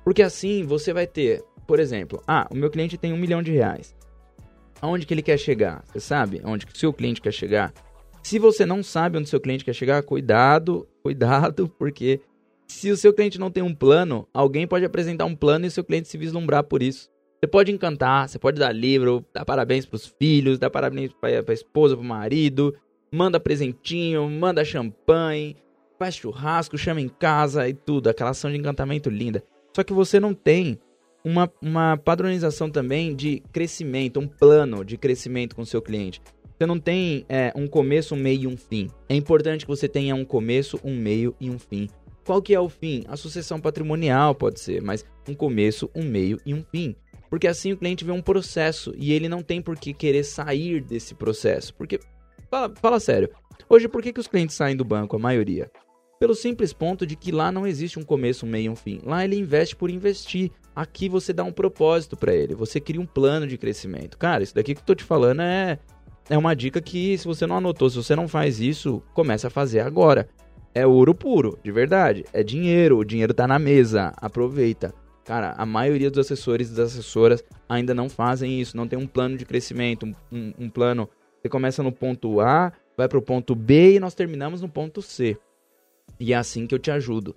Porque 0.04 0.22
assim 0.22 0.64
você 0.64 0.92
vai 0.92 1.06
ter 1.06 1.42
por 1.66 1.80
exemplo, 1.80 2.22
ah, 2.26 2.46
o 2.50 2.54
meu 2.54 2.70
cliente 2.70 2.98
tem 2.98 3.12
um 3.12 3.16
milhão 3.16 3.42
de 3.42 3.52
reais. 3.52 3.94
Aonde 4.80 5.06
que 5.06 5.14
ele 5.14 5.22
quer 5.22 5.38
chegar? 5.38 5.84
Você 5.86 6.00
sabe 6.00 6.40
onde 6.44 6.66
que 6.66 6.74
o 6.74 6.76
seu 6.76 6.92
cliente 6.92 7.20
quer 7.20 7.32
chegar? 7.32 7.72
Se 8.22 8.38
você 8.38 8.66
não 8.66 8.82
sabe 8.82 9.18
onde 9.18 9.28
seu 9.28 9.40
cliente 9.40 9.64
quer 9.64 9.72
chegar, 9.72 10.02
cuidado, 10.02 10.86
cuidado, 11.02 11.68
porque 11.78 12.20
se 12.66 12.90
o 12.90 12.96
seu 12.96 13.12
cliente 13.12 13.38
não 13.38 13.50
tem 13.50 13.62
um 13.62 13.74
plano, 13.74 14.28
alguém 14.32 14.66
pode 14.66 14.84
apresentar 14.84 15.24
um 15.24 15.34
plano 15.34 15.64
e 15.64 15.68
o 15.68 15.70
seu 15.70 15.84
cliente 15.84 16.08
se 16.08 16.18
vislumbrar 16.18 16.64
por 16.64 16.82
isso. 16.82 17.08
Você 17.40 17.46
pode 17.46 17.72
encantar, 17.72 18.28
você 18.28 18.38
pode 18.38 18.60
dar 18.60 18.72
livro, 18.72 19.24
dar 19.32 19.44
parabéns 19.44 19.86
para 19.86 19.96
os 19.96 20.14
filhos, 20.18 20.58
dar 20.58 20.70
parabéns 20.70 21.12
para 21.12 21.42
a 21.48 21.52
esposa, 21.52 21.96
para 21.96 22.04
o 22.04 22.06
marido, 22.06 22.74
manda 23.12 23.38
presentinho, 23.38 24.28
manda 24.28 24.64
champanhe, 24.64 25.56
faz 25.98 26.16
churrasco, 26.16 26.78
chama 26.78 27.00
em 27.00 27.08
casa 27.08 27.68
e 27.68 27.74
tudo, 27.74 28.08
aquela 28.08 28.30
ação 28.30 28.50
de 28.50 28.56
encantamento 28.56 29.10
linda. 29.10 29.44
Só 29.76 29.84
que 29.84 29.92
você 29.92 30.18
não 30.18 30.34
tem 30.34 30.78
uma, 31.24 31.50
uma 31.60 31.96
padronização 31.96 32.70
também 32.70 33.14
de 33.14 33.42
crescimento, 33.52 34.18
um 34.18 34.26
plano 34.26 34.84
de 34.84 34.96
crescimento 34.96 35.54
com 35.54 35.62
o 35.62 35.66
seu 35.66 35.80
cliente. 35.80 36.20
Você 36.58 36.66
não 36.66 36.78
tem 36.78 37.24
é, 37.28 37.52
um 37.56 37.66
começo, 37.66 38.14
um 38.14 38.18
meio 38.18 38.42
e 38.42 38.46
um 38.46 38.56
fim. 38.56 38.88
É 39.08 39.14
importante 39.14 39.64
que 39.64 39.70
você 39.70 39.88
tenha 39.88 40.14
um 40.14 40.24
começo, 40.24 40.78
um 40.84 40.96
meio 40.96 41.34
e 41.40 41.50
um 41.50 41.58
fim. 41.58 41.88
Qual 42.24 42.40
que 42.40 42.54
é 42.54 42.60
o 42.60 42.68
fim? 42.68 43.04
A 43.08 43.16
sucessão 43.16 43.60
patrimonial 43.60 44.34
pode 44.34 44.60
ser, 44.60 44.80
mas 44.80 45.04
um 45.28 45.34
começo, 45.34 45.90
um 45.94 46.04
meio 46.04 46.38
e 46.46 46.54
um 46.54 46.62
fim. 46.62 46.94
Porque 47.28 47.48
assim 47.48 47.72
o 47.72 47.76
cliente 47.76 48.04
vê 48.04 48.12
um 48.12 48.22
processo 48.22 48.94
e 48.96 49.12
ele 49.12 49.28
não 49.28 49.42
tem 49.42 49.60
por 49.60 49.76
que 49.76 49.92
querer 49.92 50.22
sair 50.22 50.80
desse 50.80 51.14
processo. 51.14 51.74
Porque, 51.74 51.98
fala, 52.52 52.74
fala 52.76 53.00
sério, 53.00 53.30
hoje 53.66 53.88
por 53.88 54.02
que, 54.02 54.12
que 54.12 54.20
os 54.20 54.28
clientes 54.28 54.54
saem 54.54 54.76
do 54.76 54.84
banco, 54.84 55.16
a 55.16 55.18
maioria? 55.18 55.70
Pelo 56.20 56.34
simples 56.34 56.72
ponto 56.72 57.06
de 57.06 57.16
que 57.16 57.32
lá 57.32 57.50
não 57.50 57.66
existe 57.66 57.98
um 57.98 58.04
começo, 58.04 58.44
um 58.44 58.48
meio 58.48 58.66
e 58.66 58.68
um 58.68 58.76
fim. 58.76 59.00
Lá 59.02 59.24
ele 59.24 59.36
investe 59.36 59.74
por 59.74 59.90
investir. 59.90 60.52
Aqui 60.76 61.08
você 61.08 61.32
dá 61.32 61.42
um 61.42 61.50
propósito 61.50 62.16
para 62.16 62.32
ele, 62.32 62.54
você 62.54 62.78
cria 62.78 63.00
um 63.00 63.06
plano 63.06 63.46
de 63.46 63.58
crescimento. 63.58 64.18
Cara, 64.18 64.42
isso 64.42 64.54
daqui 64.54 64.74
que 64.74 64.80
eu 64.80 64.84
tô 64.84 64.94
te 64.94 65.02
falando 65.02 65.40
é 65.40 65.78
é 66.30 66.38
uma 66.38 66.54
dica 66.54 66.80
que 66.80 67.18
se 67.18 67.26
você 67.26 67.46
não 67.46 67.56
anotou, 67.56 67.90
se 67.90 67.96
você 67.96 68.14
não 68.14 68.28
faz 68.28 68.60
isso, 68.60 69.02
começa 69.12 69.48
a 69.48 69.50
fazer 69.50 69.80
agora. 69.80 70.28
É 70.72 70.86
ouro 70.86 71.14
puro, 71.14 71.58
de 71.62 71.72
verdade. 71.72 72.24
É 72.32 72.42
dinheiro, 72.42 72.98
o 72.98 73.04
dinheiro 73.04 73.34
tá 73.34 73.46
na 73.46 73.58
mesa, 73.58 74.12
aproveita. 74.16 74.94
Cara, 75.24 75.54
a 75.58 75.66
maioria 75.66 76.10
dos 76.10 76.20
assessores 76.20 76.70
e 76.70 76.74
das 76.74 76.92
assessoras 76.92 77.42
ainda 77.68 77.92
não 77.92 78.08
fazem 78.08 78.60
isso, 78.60 78.76
não 78.76 78.86
tem 78.86 78.98
um 78.98 79.06
plano 79.06 79.36
de 79.36 79.44
crescimento, 79.44 80.06
um, 80.30 80.52
um 80.58 80.70
plano. 80.70 81.08
Você 81.42 81.48
começa 81.48 81.82
no 81.82 81.90
ponto 81.90 82.40
A, 82.40 82.72
vai 82.96 83.08
pro 83.08 83.20
ponto 83.20 83.56
B 83.56 83.96
e 83.96 84.00
nós 84.00 84.14
terminamos 84.14 84.62
no 84.62 84.68
ponto 84.68 85.02
C. 85.02 85.36
E 86.20 86.32
é 86.32 86.36
assim 86.36 86.68
que 86.68 86.74
eu 86.74 86.78
te 86.78 86.88
ajudo. 86.88 87.34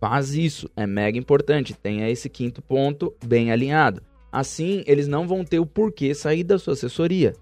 Faz 0.00 0.34
isso, 0.34 0.68
é 0.74 0.84
mega 0.84 1.16
importante. 1.16 1.72
Tenha 1.72 2.10
esse 2.10 2.28
quinto 2.28 2.60
ponto 2.60 3.14
bem 3.24 3.52
alinhado. 3.52 4.02
Assim, 4.32 4.82
eles 4.84 5.06
não 5.06 5.28
vão 5.28 5.44
ter 5.44 5.60
o 5.60 5.66
porquê 5.66 6.12
sair 6.12 6.42
da 6.42 6.58
sua 6.58 6.72
assessoria. 6.72 7.34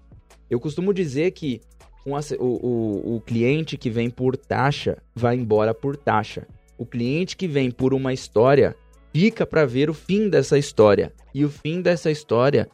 Eu 0.47 0.59
costumo 0.59 0.93
dizer 0.93 1.31
que 1.31 1.59
um, 2.05 2.13
o, 2.13 2.45
o, 2.45 3.15
o 3.15 3.21
cliente 3.21 3.75
que 3.75 3.89
vem 3.89 4.11
por 4.11 4.37
taxa 4.37 4.97
vai 5.15 5.35
embora 5.35 5.73
por 5.73 5.97
taxa. 5.97 6.47
O 6.77 6.85
cliente 6.85 7.35
que 7.35 7.47
vem 7.47 7.71
por 7.71 7.95
uma 7.95 8.13
história 8.13 8.75
fica 9.11 9.43
para 9.43 9.65
ver 9.65 9.89
o 9.89 9.93
fim 9.93 10.29
dessa 10.29 10.55
história. 10.55 11.11
E 11.33 11.43
o 11.43 11.49
fim 11.49 11.81
dessa 11.81 12.11
história 12.11 12.69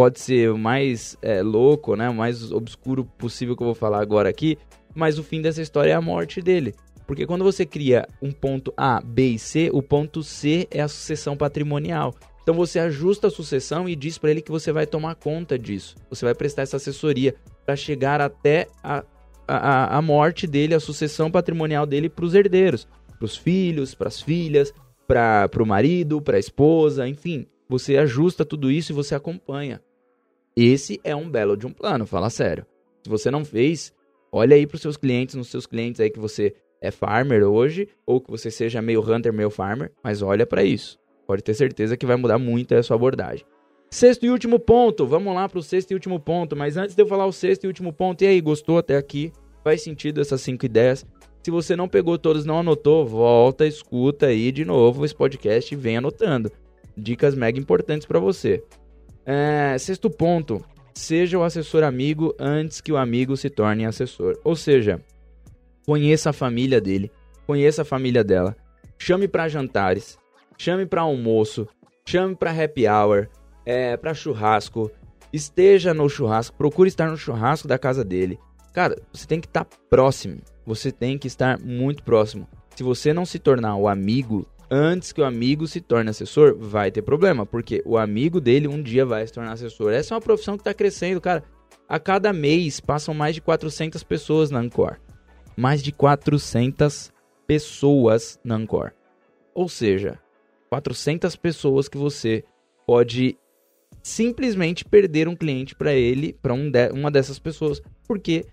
pode 0.00 0.18
ser 0.18 0.50
o 0.50 0.56
mais 0.56 1.14
é, 1.20 1.42
louco, 1.42 1.94
né? 1.94 2.08
o 2.08 2.14
mais 2.14 2.50
obscuro 2.52 3.04
possível 3.04 3.54
que 3.54 3.62
eu 3.62 3.66
vou 3.66 3.74
falar 3.74 4.00
agora 4.00 4.30
aqui, 4.30 4.56
mas 4.94 5.18
o 5.18 5.22
fim 5.22 5.42
dessa 5.42 5.60
história 5.60 5.90
é 5.90 5.94
a 5.94 6.00
morte 6.00 6.40
dele. 6.40 6.74
Porque 7.06 7.26
quando 7.26 7.44
você 7.44 7.66
cria 7.66 8.08
um 8.22 8.32
ponto 8.32 8.72
A, 8.78 9.02
B 9.02 9.32
e 9.32 9.38
C, 9.38 9.68
o 9.70 9.82
ponto 9.82 10.22
C 10.22 10.66
é 10.70 10.80
a 10.80 10.88
sucessão 10.88 11.36
patrimonial. 11.36 12.14
Então 12.42 12.54
você 12.54 12.78
ajusta 12.78 13.26
a 13.26 13.30
sucessão 13.30 13.86
e 13.86 13.94
diz 13.94 14.16
para 14.16 14.30
ele 14.30 14.40
que 14.40 14.50
você 14.50 14.72
vai 14.72 14.86
tomar 14.86 15.16
conta 15.16 15.58
disso. 15.58 15.96
Você 16.08 16.24
vai 16.24 16.34
prestar 16.34 16.62
essa 16.62 16.78
assessoria 16.78 17.34
para 17.66 17.76
chegar 17.76 18.22
até 18.22 18.68
a, 18.82 19.04
a, 19.46 19.98
a 19.98 20.00
morte 20.00 20.46
dele, 20.46 20.74
a 20.74 20.80
sucessão 20.80 21.30
patrimonial 21.30 21.84
dele 21.84 22.08
para 22.08 22.24
os 22.24 22.34
herdeiros, 22.34 22.88
para 23.18 23.26
os 23.26 23.36
filhos, 23.36 23.94
para 23.94 24.08
as 24.08 24.18
filhas, 24.18 24.72
para 25.06 25.50
o 25.62 25.66
marido, 25.66 26.22
para 26.22 26.38
a 26.38 26.40
esposa, 26.40 27.06
enfim. 27.06 27.46
Você 27.68 27.98
ajusta 27.98 28.46
tudo 28.46 28.70
isso 28.70 28.92
e 28.92 28.94
você 28.94 29.14
acompanha. 29.14 29.78
Esse 30.56 31.00
é 31.04 31.14
um 31.14 31.30
belo 31.30 31.56
de 31.56 31.66
um 31.66 31.72
plano, 31.72 32.06
fala 32.06 32.28
sério. 32.28 32.66
Se 33.02 33.08
você 33.08 33.30
não 33.30 33.44
fez, 33.44 33.92
olha 34.32 34.56
aí 34.56 34.66
para 34.66 34.76
os 34.76 34.82
seus 34.82 34.96
clientes, 34.96 35.34
nos 35.34 35.48
seus 35.48 35.66
clientes 35.66 36.00
aí 36.00 36.10
que 36.10 36.18
você 36.18 36.54
é 36.80 36.90
farmer 36.90 37.44
hoje, 37.44 37.88
ou 38.06 38.20
que 38.20 38.30
você 38.30 38.50
seja 38.50 38.82
meio 38.82 39.00
hunter, 39.00 39.32
meio 39.32 39.50
farmer, 39.50 39.92
mas 40.02 40.22
olha 40.22 40.46
para 40.46 40.64
isso. 40.64 40.98
Pode 41.26 41.42
ter 41.42 41.54
certeza 41.54 41.96
que 41.96 42.06
vai 42.06 42.16
mudar 42.16 42.38
muito 42.38 42.74
a 42.74 42.82
sua 42.82 42.96
abordagem. 42.96 43.44
Sexto 43.90 44.24
e 44.24 44.30
último 44.30 44.58
ponto, 44.58 45.06
vamos 45.06 45.34
lá 45.34 45.48
para 45.48 45.58
o 45.58 45.62
sexto 45.62 45.90
e 45.90 45.94
último 45.94 46.18
ponto, 46.18 46.56
mas 46.56 46.76
antes 46.76 46.94
de 46.94 47.02
eu 47.02 47.06
falar 47.06 47.26
o 47.26 47.32
sexto 47.32 47.64
e 47.64 47.66
último 47.66 47.92
ponto, 47.92 48.22
e 48.22 48.26
aí, 48.26 48.40
gostou 48.40 48.78
até 48.78 48.96
aqui? 48.96 49.32
Faz 49.62 49.82
sentido 49.82 50.20
essas 50.20 50.40
cinco 50.40 50.64
ideias? 50.64 51.06
Se 51.42 51.50
você 51.50 51.74
não 51.74 51.88
pegou 51.88 52.18
todos, 52.18 52.44
não 52.44 52.60
anotou, 52.60 53.06
volta, 53.06 53.66
escuta 53.66 54.26
aí 54.26 54.52
de 54.52 54.64
novo 54.64 55.04
esse 55.04 55.14
podcast 55.14 55.72
e 55.72 55.76
vem 55.76 55.96
anotando. 55.96 56.52
Dicas 56.96 57.34
mega 57.34 57.58
importantes 57.58 58.06
para 58.06 58.20
você. 58.20 58.62
É, 59.24 59.76
sexto 59.78 60.10
ponto, 60.10 60.64
seja 60.94 61.38
o 61.38 61.42
assessor 61.42 61.82
amigo 61.82 62.34
antes 62.38 62.80
que 62.80 62.92
o 62.92 62.96
amigo 62.96 63.36
se 63.36 63.50
torne 63.50 63.84
assessor. 63.84 64.38
Ou 64.44 64.56
seja, 64.56 65.00
conheça 65.86 66.30
a 66.30 66.32
família 66.32 66.80
dele, 66.80 67.10
conheça 67.46 67.82
a 67.82 67.84
família 67.84 68.24
dela, 68.24 68.56
chame 68.98 69.26
para 69.28 69.48
jantares, 69.48 70.18
chame 70.58 70.86
para 70.86 71.02
almoço, 71.02 71.66
chame 72.06 72.34
para 72.34 72.50
happy 72.50 72.86
hour, 72.86 73.28
é, 73.64 73.96
para 73.96 74.14
churrasco, 74.14 74.90
esteja 75.32 75.94
no 75.94 76.08
churrasco, 76.08 76.56
procure 76.56 76.88
estar 76.88 77.10
no 77.10 77.16
churrasco 77.16 77.68
da 77.68 77.78
casa 77.78 78.04
dele. 78.04 78.38
Cara, 78.72 78.96
você 79.12 79.26
tem 79.26 79.40
que 79.40 79.46
estar 79.46 79.64
tá 79.64 79.76
próximo, 79.88 80.40
você 80.64 80.92
tem 80.92 81.18
que 81.18 81.26
estar 81.26 81.58
muito 81.58 82.02
próximo. 82.02 82.48
Se 82.76 82.82
você 82.82 83.12
não 83.12 83.26
se 83.26 83.38
tornar 83.38 83.76
o 83.76 83.88
amigo 83.88 84.46
antes 84.70 85.12
que 85.12 85.20
o 85.20 85.24
amigo 85.24 85.66
se 85.66 85.80
torne 85.80 86.10
assessor, 86.10 86.56
vai 86.56 86.90
ter 86.90 87.02
problema, 87.02 87.44
porque 87.44 87.82
o 87.84 87.98
amigo 87.98 88.40
dele 88.40 88.68
um 88.68 88.80
dia 88.80 89.04
vai 89.04 89.26
se 89.26 89.32
tornar 89.32 89.52
assessor. 89.52 89.92
Essa 89.92 90.14
é 90.14 90.16
uma 90.16 90.20
profissão 90.20 90.56
que 90.56 90.60
está 90.60 90.72
crescendo, 90.72 91.20
cara. 91.20 91.42
A 91.88 91.98
cada 91.98 92.32
mês 92.32 92.78
passam 92.78 93.12
mais 93.12 93.34
de 93.34 93.40
400 93.40 94.04
pessoas 94.04 94.50
na 94.50 94.60
Ancor. 94.60 94.96
Mais 95.56 95.82
de 95.82 95.90
400 95.90 97.12
pessoas 97.46 98.38
na 98.44 98.54
Ancor. 98.54 98.92
Ou 99.52 99.68
seja, 99.68 100.18
400 100.68 101.34
pessoas 101.34 101.88
que 101.88 101.98
você 101.98 102.44
pode 102.86 103.36
simplesmente 104.02 104.84
perder 104.84 105.26
um 105.26 105.34
cliente 105.34 105.74
para 105.74 105.92
ele, 105.92 106.32
para 106.40 106.54
um 106.54 106.70
de, 106.70 106.90
uma 106.90 107.10
dessas 107.10 107.38
pessoas, 107.40 107.82
porque 108.06 108.46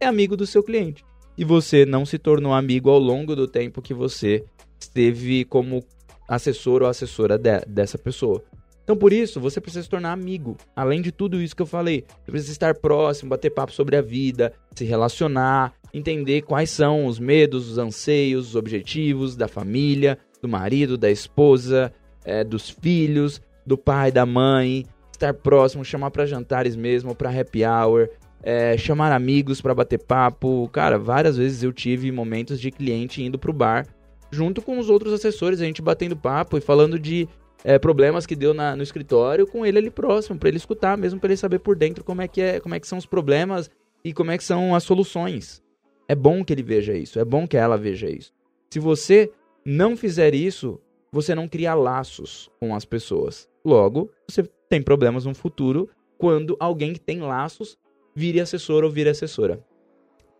é 0.00 0.06
amigo 0.06 0.36
do 0.36 0.46
seu 0.46 0.62
cliente. 0.62 1.04
E 1.38 1.44
você 1.44 1.86
não 1.86 2.04
se 2.04 2.18
tornou 2.18 2.52
amigo 2.52 2.90
ao 2.90 2.98
longo 2.98 3.34
do 3.36 3.46
tempo 3.46 3.80
que 3.80 3.94
você 3.94 4.44
esteve 4.82 5.44
como 5.44 5.82
assessor 6.28 6.82
ou 6.82 6.88
assessora 6.88 7.38
de, 7.38 7.60
dessa 7.66 7.98
pessoa. 7.98 8.42
Então, 8.84 8.96
por 8.96 9.12
isso, 9.12 9.40
você 9.40 9.60
precisa 9.60 9.84
se 9.84 9.88
tornar 9.88 10.12
amigo. 10.12 10.56
Além 10.74 11.00
de 11.00 11.12
tudo 11.12 11.40
isso 11.40 11.54
que 11.54 11.62
eu 11.62 11.66
falei, 11.66 12.04
você 12.24 12.30
precisa 12.32 12.52
estar 12.52 12.74
próximo, 12.74 13.30
bater 13.30 13.50
papo 13.50 13.72
sobre 13.72 13.96
a 13.96 14.02
vida, 14.02 14.52
se 14.74 14.84
relacionar, 14.84 15.72
entender 15.94 16.42
quais 16.42 16.70
são 16.70 17.06
os 17.06 17.18
medos, 17.18 17.70
os 17.70 17.78
anseios, 17.78 18.48
os 18.48 18.56
objetivos 18.56 19.36
da 19.36 19.46
família, 19.46 20.18
do 20.40 20.48
marido, 20.48 20.98
da 20.98 21.10
esposa, 21.10 21.92
é, 22.24 22.42
dos 22.42 22.68
filhos, 22.70 23.40
do 23.64 23.78
pai, 23.78 24.10
da 24.10 24.26
mãe, 24.26 24.84
estar 25.12 25.32
próximo, 25.32 25.84
chamar 25.84 26.10
para 26.10 26.26
jantares 26.26 26.74
mesmo, 26.74 27.14
para 27.14 27.30
happy 27.30 27.64
hour, 27.64 28.08
é, 28.42 28.76
chamar 28.76 29.12
amigos 29.12 29.60
para 29.60 29.74
bater 29.74 29.98
papo. 29.98 30.68
Cara, 30.72 30.98
várias 30.98 31.36
vezes 31.36 31.62
eu 31.62 31.72
tive 31.72 32.10
momentos 32.10 32.60
de 32.60 32.72
cliente 32.72 33.22
indo 33.22 33.38
pro 33.38 33.52
bar 33.52 33.86
junto 34.32 34.62
com 34.62 34.78
os 34.78 34.88
outros 34.88 35.12
assessores, 35.12 35.60
a 35.60 35.64
gente 35.64 35.82
batendo 35.82 36.16
papo 36.16 36.56
e 36.56 36.60
falando 36.60 36.98
de 36.98 37.28
é, 37.62 37.78
problemas 37.78 38.26
que 38.26 38.34
deu 38.34 38.54
na, 38.54 38.74
no 38.74 38.82
escritório 38.82 39.46
com 39.46 39.64
ele 39.64 39.78
ali 39.78 39.90
próximo, 39.90 40.38
para 40.38 40.48
ele 40.48 40.56
escutar, 40.56 40.96
mesmo 40.96 41.20
para 41.20 41.28
ele 41.28 41.36
saber 41.36 41.58
por 41.58 41.76
dentro 41.76 42.02
como 42.02 42.22
é 42.22 42.26
que 42.26 42.40
é, 42.40 42.58
como 42.58 42.74
é 42.74 42.80
que 42.80 42.88
são 42.88 42.98
os 42.98 43.06
problemas 43.06 43.70
e 44.02 44.12
como 44.12 44.30
é 44.30 44.38
que 44.38 44.42
são 44.42 44.74
as 44.74 44.82
soluções. 44.82 45.62
É 46.08 46.14
bom 46.14 46.44
que 46.44 46.52
ele 46.52 46.62
veja 46.62 46.94
isso, 46.94 47.20
é 47.20 47.24
bom 47.24 47.46
que 47.46 47.56
ela 47.56 47.76
veja 47.76 48.10
isso. 48.10 48.32
Se 48.70 48.80
você 48.80 49.30
não 49.64 49.96
fizer 49.96 50.34
isso, 50.34 50.80
você 51.12 51.34
não 51.34 51.46
cria 51.46 51.74
laços 51.74 52.50
com 52.58 52.74
as 52.74 52.84
pessoas. 52.84 53.48
Logo, 53.64 54.10
você 54.28 54.42
tem 54.68 54.82
problemas 54.82 55.26
no 55.26 55.34
futuro 55.34 55.88
quando 56.18 56.56
alguém 56.58 56.94
que 56.94 57.00
tem 57.00 57.20
laços 57.20 57.76
vire 58.14 58.40
assessor 58.40 58.82
ou 58.82 58.90
vire 58.90 59.10
assessora. 59.10 59.62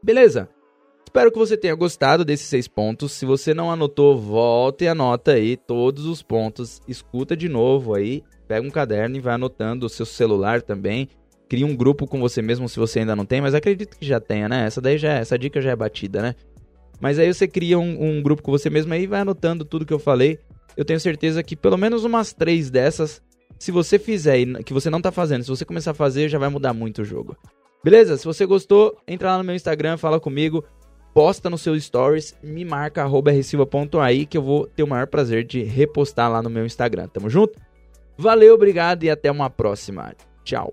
Beleza? 0.02 0.48
Espero 1.12 1.30
que 1.30 1.38
você 1.38 1.58
tenha 1.58 1.74
gostado 1.74 2.24
desses 2.24 2.46
seis 2.46 2.66
pontos. 2.66 3.12
Se 3.12 3.26
você 3.26 3.52
não 3.52 3.70
anotou, 3.70 4.16
volte 4.16 4.84
e 4.84 4.88
anota 4.88 5.32
aí 5.32 5.58
todos 5.58 6.06
os 6.06 6.22
pontos. 6.22 6.80
Escuta 6.88 7.36
de 7.36 7.50
novo 7.50 7.94
aí, 7.94 8.24
pega 8.48 8.66
um 8.66 8.70
caderno 8.70 9.14
e 9.14 9.20
vai 9.20 9.34
anotando 9.34 9.84
o 9.84 9.90
seu 9.90 10.06
celular 10.06 10.62
também. 10.62 11.10
Cria 11.50 11.66
um 11.66 11.76
grupo 11.76 12.06
com 12.06 12.18
você 12.18 12.40
mesmo 12.40 12.66
se 12.66 12.78
você 12.78 13.00
ainda 13.00 13.14
não 13.14 13.26
tem, 13.26 13.42
mas 13.42 13.54
acredito 13.54 13.98
que 13.98 14.06
já 14.06 14.18
tenha, 14.18 14.48
né? 14.48 14.64
Essa 14.64 14.80
daí 14.80 14.96
já, 14.96 15.18
é, 15.18 15.18
essa 15.18 15.38
dica 15.38 15.60
já 15.60 15.72
é 15.72 15.76
batida, 15.76 16.22
né? 16.22 16.34
Mas 16.98 17.18
aí 17.18 17.30
você 17.30 17.46
cria 17.46 17.78
um, 17.78 18.02
um 18.02 18.22
grupo 18.22 18.42
com 18.42 18.50
você 18.50 18.70
mesmo 18.70 18.94
aí 18.94 19.02
e 19.02 19.06
vai 19.06 19.20
anotando 19.20 19.66
tudo 19.66 19.84
que 19.84 19.92
eu 19.92 19.98
falei. 19.98 20.38
Eu 20.78 20.84
tenho 20.86 20.98
certeza 20.98 21.42
que 21.42 21.54
pelo 21.54 21.76
menos 21.76 22.04
umas 22.04 22.32
três 22.32 22.70
dessas, 22.70 23.20
se 23.58 23.70
você 23.70 23.98
fizer 23.98 24.46
que 24.64 24.72
você 24.72 24.88
não 24.88 25.02
tá 25.02 25.12
fazendo, 25.12 25.42
se 25.42 25.50
você 25.50 25.66
começar 25.66 25.90
a 25.90 25.94
fazer, 25.94 26.30
já 26.30 26.38
vai 26.38 26.48
mudar 26.48 26.72
muito 26.72 27.02
o 27.02 27.04
jogo. 27.04 27.36
Beleza? 27.84 28.16
Se 28.16 28.24
você 28.24 28.46
gostou, 28.46 28.96
entra 29.06 29.32
lá 29.32 29.38
no 29.38 29.44
meu 29.44 29.54
Instagram, 29.54 29.98
fala 29.98 30.18
comigo 30.18 30.64
posta 31.14 31.50
no 31.50 31.58
seu 31.58 31.78
stories, 31.78 32.36
me 32.42 32.64
marca 32.64 33.06
@recilva.ai 33.06 34.26
que 34.26 34.38
eu 34.38 34.42
vou 34.42 34.66
ter 34.66 34.82
o 34.82 34.88
maior 34.88 35.06
prazer 35.06 35.44
de 35.44 35.62
repostar 35.62 36.30
lá 36.30 36.42
no 36.42 36.50
meu 36.50 36.64
Instagram. 36.64 37.08
Tamo 37.08 37.28
junto? 37.28 37.58
Valeu, 38.16 38.54
obrigado 38.54 39.04
e 39.04 39.10
até 39.10 39.30
uma 39.30 39.50
próxima. 39.50 40.14
Tchau. 40.44 40.72